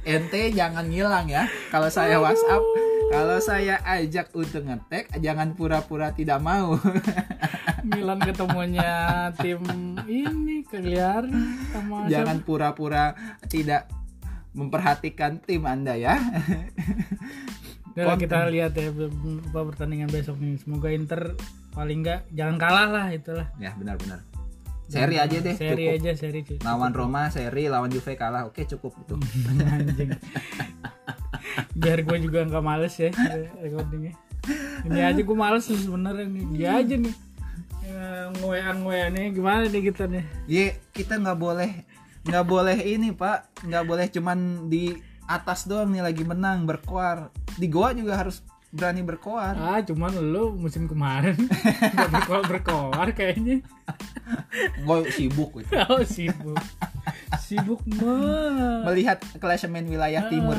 ente 0.10 0.42
jangan 0.52 0.86
ngilang 0.92 1.32
ya. 1.32 1.48
Kalau 1.72 1.88
saya 1.88 2.20
WhatsApp 2.20 2.64
kalau 3.10 3.42
saya 3.42 3.82
ajak 3.82 4.30
untuk 4.38 4.70
ngetek 4.70 5.10
jangan 5.18 5.58
pura-pura 5.58 6.14
tidak 6.14 6.38
mau. 6.46 6.78
Milan 7.90 8.22
ketemunya 8.22 9.32
tim 9.42 9.66
ini 10.06 10.62
sama 11.74 12.06
jangan 12.06 12.46
pura-pura 12.46 13.18
tidak 13.50 13.90
memperhatikan 14.60 15.40
tim 15.40 15.64
anda 15.64 15.96
ya 15.96 16.20
Udah 17.90 18.16
konten. 18.16 18.22
kita 18.28 18.48
lihat 18.48 18.72
ya 18.76 18.92
pertandingan 19.52 20.08
besok 20.08 20.40
nih. 20.40 20.56
Semoga 20.56 20.88
Inter 20.88 21.36
paling 21.72 22.00
enggak 22.00 22.22
jangan 22.32 22.56
kalah 22.56 22.88
lah 22.88 23.06
itulah. 23.10 23.48
ya 23.58 23.72
benar-benar 23.76 24.20
seri 24.90 25.22
aja 25.22 25.38
deh 25.38 25.54
Seri 25.54 25.86
cukup 25.86 25.96
aja 26.02 26.12
seri 26.16 26.40
cuy. 26.42 26.58
lawan 26.66 26.92
Roma 26.92 27.30
seri 27.30 27.70
lawan 27.70 27.94
Juve 27.94 28.18
kalah 28.18 28.48
oke 28.48 28.58
cukup 28.66 28.94
itu 28.98 29.16
Anjing. 29.76 30.10
Biar 31.76 32.00
gue 32.02 32.18
juga 32.20 32.40
nggak 32.44 32.64
males 32.64 32.94
ya 32.96 33.10
recordingnya. 33.58 34.14
Ini 34.86 35.00
aja 35.04 35.22
gue 35.22 35.38
males 35.38 35.66
sebenarnya 35.68 36.26
nih. 36.26 36.44
Dia 36.56 36.70
aja 36.80 36.96
nih. 36.96 37.16
Ngoean 38.40 38.76
ngoeannya 38.82 39.34
gimana 39.34 39.66
nih 39.66 39.82
kita 39.84 40.06
nih? 40.06 40.24
Ye, 40.46 40.66
kita 40.90 41.18
nggak 41.18 41.38
boleh 41.38 41.72
nggak 42.22 42.46
boleh 42.46 42.78
ini 42.78 43.10
pak 43.10 43.64
nggak 43.64 43.84
boleh 43.84 44.06
cuman 44.08 44.38
di 44.66 44.92
atas 45.26 45.66
doang 45.66 45.88
nih 45.88 46.02
lagi 46.02 46.24
menang 46.24 46.64
berkoar 46.64 47.30
di 47.54 47.68
goa 47.68 47.92
juga 47.92 48.18
harus 48.18 48.42
berani 48.70 49.02
berkoar 49.02 49.54
Ah, 49.56 49.80
cuman 49.80 50.14
lu 50.16 50.54
musim 50.54 50.86
kemarin 50.86 51.34
nggak 51.94 52.10
berkoar 52.12 52.44
berkoar 52.46 53.08
kayaknya. 53.12 53.66
gue 54.86 54.98
sibuk 55.10 55.58
gitu. 55.58 55.74
Oh 55.90 56.02
sibuk, 56.04 56.58
sibuk 57.40 57.82
mah. 57.96 58.86
melihat 58.86 59.18
klasemen 59.38 59.86
wilayah 59.86 60.30
timur 60.30 60.54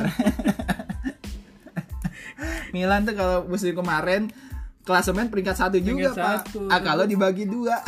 Milan 2.71 3.03
tuh 3.03 3.15
kalau 3.15 3.45
musim 3.45 3.71
kemarin 3.73 4.31
klasemen 4.81 5.29
peringkat 5.29 5.55
satu 5.57 5.77
juga 5.77 6.11
Peringkat 6.11 6.17
pak 6.17 6.39
satu. 6.47 6.61
ah, 6.67 6.81
kalau 6.81 7.05
dibagi 7.05 7.45
dua 7.45 7.79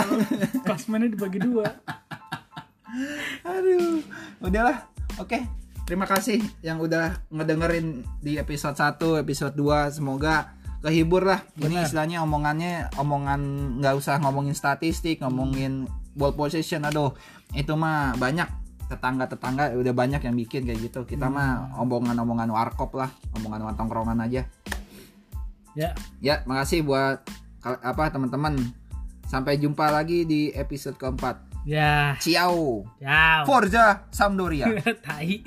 Klasmennya 0.62 1.08
dibagi 1.08 1.40
dua. 1.40 1.66
Aduh. 3.46 4.00
Udahlah. 4.42 4.86
Oke. 5.18 5.44
Terima 5.82 6.06
kasih 6.06 6.38
yang 6.62 6.78
udah 6.78 7.26
ngedengerin 7.28 8.06
di 8.22 8.38
episode 8.38 8.78
1 8.78 9.02
episode 9.18 9.54
2 9.58 9.98
semoga 9.98 10.54
kehibur 10.78 11.26
lah. 11.26 11.42
Ini 11.58 11.74
Benar. 11.78 11.84
istilahnya 11.84 12.18
omongannya 12.22 12.94
omongan 12.96 13.40
nggak 13.82 13.94
usah 13.98 14.22
ngomongin 14.22 14.54
statistik 14.54 15.20
ngomongin 15.20 15.90
ball 16.14 16.32
possession 16.38 16.86
aduh 16.86 17.12
itu 17.52 17.74
mah 17.74 18.14
banyak 18.14 18.46
tetangga-tetangga 18.86 19.74
udah 19.74 19.94
banyak 19.94 20.22
yang 20.22 20.36
bikin 20.38 20.62
kayak 20.64 20.80
gitu. 20.86 21.02
Kita 21.02 21.26
mah 21.26 21.74
omongan-omongan 21.82 22.48
warkop 22.54 22.94
lah 22.94 23.10
omongan 23.34 23.74
tongkrongan 23.74 24.22
aja. 24.22 24.46
Ya, 25.72 25.96
ya 26.22 26.46
makasih 26.46 26.86
buat 26.86 27.26
apa 27.62 28.12
teman-teman. 28.12 28.54
Sampai 29.26 29.56
jumpa 29.56 29.88
lagi 29.88 30.28
di 30.28 30.52
episode 30.52 30.94
keempat 31.00 31.51
ya, 31.64 32.16
ciao 32.20 32.84
ya. 33.00 33.44
Forza 33.46 34.04
Sampdoria 34.10 34.66
Tai. 35.06 35.42